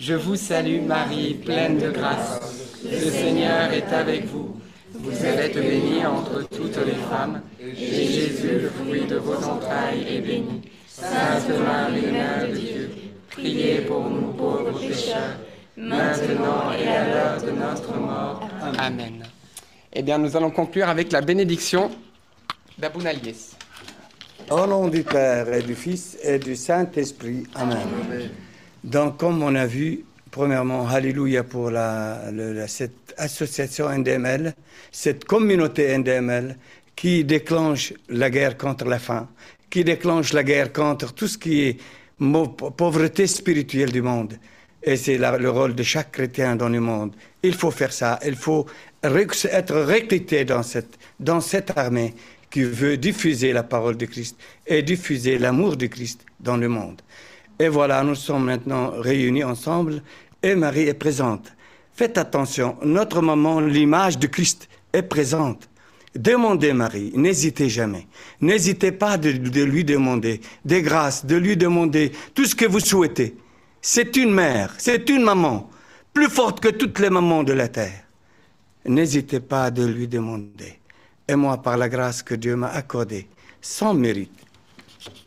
Je 0.01 0.15
vous 0.15 0.35
salue 0.35 0.81
Marie, 0.81 1.35
pleine 1.35 1.77
de 1.77 1.91
grâce. 1.91 2.39
Le 2.83 3.11
Seigneur 3.11 3.71
est 3.71 3.93
avec 3.93 4.25
vous. 4.25 4.59
Vous 4.95 5.25
êtes 5.25 5.53
bénie 5.53 6.03
entre 6.03 6.41
toutes 6.49 6.83
les 6.87 6.95
femmes, 7.07 7.43
et 7.59 7.75
Jésus, 7.75 8.61
le 8.63 8.69
fruit 8.69 9.05
de 9.05 9.17
vos 9.17 9.35
entrailles, 9.35 10.03
est 10.09 10.21
béni. 10.21 10.63
Sainte 10.87 11.49
Marie, 11.63 12.11
Mère 12.11 12.49
de 12.49 12.57
Dieu, 12.57 12.91
priez 13.29 13.81
pour 13.81 14.09
nous 14.09 14.33
pauvres 14.33 14.71
pécheurs, 14.79 15.37
maintenant 15.77 16.71
et 16.71 16.87
à 16.87 17.07
l'heure 17.07 17.41
de 17.43 17.51
notre 17.51 17.95
mort. 17.95 18.49
Amen. 18.79 19.23
Eh 19.93 20.01
bien, 20.01 20.17
nous 20.17 20.35
allons 20.35 20.49
conclure 20.49 20.89
avec 20.89 21.11
la 21.11 21.21
bénédiction 21.21 21.91
d'Abounaliès. 22.75 23.51
Au 24.49 24.65
nom 24.65 24.87
du 24.87 25.03
Père 25.03 25.53
et 25.53 25.61
du 25.61 25.75
Fils 25.75 26.17
et 26.23 26.39
du 26.39 26.55
Saint-Esprit. 26.55 27.43
Amen. 27.53 27.77
Donc, 28.83 29.17
comme 29.17 29.43
on 29.43 29.53
a 29.55 29.65
vu, 29.67 30.03
premièrement, 30.31 30.87
Alléluia 30.87 31.43
pour 31.43 31.69
la, 31.69 32.19
cette 32.67 33.13
association 33.17 33.89
NDML, 33.89 34.53
cette 34.91 35.25
communauté 35.25 35.95
NDML 35.97 36.57
qui 36.95 37.23
déclenche 37.23 37.93
la 38.09 38.29
guerre 38.29 38.57
contre 38.57 38.85
la 38.85 38.99
faim, 38.99 39.27
qui 39.69 39.83
déclenche 39.83 40.33
la 40.33 40.43
guerre 40.43 40.73
contre 40.73 41.13
tout 41.13 41.27
ce 41.27 41.37
qui 41.37 41.61
est 41.61 41.77
pauvreté 42.77 43.27
spirituelle 43.27 43.91
du 43.91 44.01
monde. 44.01 44.33
Et 44.83 44.97
c'est 44.97 45.17
le 45.17 45.49
rôle 45.49 45.75
de 45.75 45.83
chaque 45.83 46.11
chrétien 46.11 46.55
dans 46.55 46.69
le 46.69 46.79
monde. 46.79 47.13
Il 47.43 47.53
faut 47.53 47.71
faire 47.71 47.93
ça. 47.93 48.19
Il 48.25 48.35
faut 48.35 48.65
être 49.03 49.75
recruté 49.75 50.43
dans 50.43 50.63
cette, 50.63 50.97
dans 51.19 51.39
cette 51.39 51.77
armée 51.77 52.15
qui 52.49 52.63
veut 52.63 52.97
diffuser 52.97 53.53
la 53.53 53.63
parole 53.63 53.95
de 53.95 54.05
Christ 54.05 54.37
et 54.65 54.81
diffuser 54.81 55.37
l'amour 55.37 55.77
de 55.77 55.85
Christ 55.85 56.25
dans 56.39 56.57
le 56.57 56.67
monde. 56.67 57.01
Et 57.59 57.67
voilà, 57.67 58.03
nous 58.03 58.15
sommes 58.15 58.45
maintenant 58.45 58.91
réunis 58.91 59.43
ensemble 59.43 60.01
et 60.41 60.55
Marie 60.55 60.87
est 60.87 60.93
présente. 60.93 61.53
Faites 61.93 62.17
attention, 62.17 62.77
notre 62.83 63.21
maman, 63.21 63.59
l'image 63.59 64.17
de 64.17 64.27
Christ, 64.27 64.67
est 64.93 65.03
présente. 65.03 65.69
Demandez 66.15 66.73
Marie, 66.73 67.11
n'hésitez 67.15 67.69
jamais. 67.69 68.07
N'hésitez 68.41 68.91
pas 68.91 69.17
de, 69.17 69.29
lui 69.63 69.85
demander 69.85 70.41
des 70.65 70.81
grâces, 70.81 71.25
de 71.25 71.35
lui 71.35 71.55
demander 71.55 72.11
tout 72.33 72.45
ce 72.45 72.55
que 72.55 72.65
vous 72.65 72.79
souhaitez. 72.79 73.37
C'est 73.81 74.15
une 74.17 74.31
mère, 74.31 74.75
c'est 74.77 75.09
une 75.09 75.23
maman, 75.23 75.69
plus 76.13 76.29
forte 76.29 76.59
que 76.59 76.69
toutes 76.69 76.99
les 76.99 77.09
mamans 77.09 77.43
de 77.43 77.53
la 77.53 77.69
terre. 77.69 78.03
N'hésitez 78.85 79.39
pas 79.39 79.71
de 79.71 79.85
lui 79.85 80.07
demander. 80.07 80.79
Et 81.27 81.35
moi, 81.35 81.61
par 81.61 81.77
la 81.77 81.87
grâce 81.87 82.23
que 82.23 82.35
Dieu 82.35 82.55
m'a 82.55 82.69
accordée, 82.69 83.27
sans 83.61 83.93
mérite, 83.93 84.31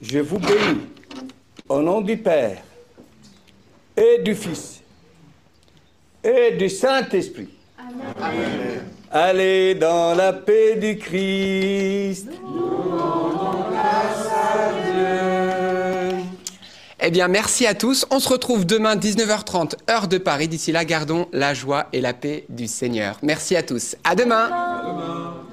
je 0.02 0.18
vous 0.18 0.38
bénis 0.38 0.80
au 1.68 1.80
nom 1.80 2.02
du 2.02 2.18
Père 2.18 2.58
et 3.96 4.22
du 4.22 4.34
Fils 4.34 4.82
et 6.22 6.52
du 6.56 6.68
Saint-Esprit. 6.68 7.48
Allez 9.10 9.74
dans 9.74 10.14
la 10.14 10.32
paix 10.32 10.76
du 10.76 10.98
Christ. 10.98 12.28
Eh 17.06 17.10
bien, 17.10 17.28
merci 17.28 17.66
à 17.66 17.74
tous. 17.74 18.06
On 18.10 18.18
se 18.18 18.28
retrouve 18.28 18.66
demain 18.66 18.96
19h30, 18.96 19.74
heure 19.90 20.08
de 20.08 20.18
Paris. 20.18 20.48
D'ici 20.48 20.72
là, 20.72 20.84
gardons 20.84 21.28
la 21.32 21.54
joie 21.54 21.86
et 21.92 22.00
la 22.00 22.14
paix 22.14 22.44
du 22.48 22.66
Seigneur. 22.66 23.18
Merci 23.22 23.56
à 23.56 23.62
tous. 23.62 23.96
À 24.04 24.14
demain. 24.14 25.43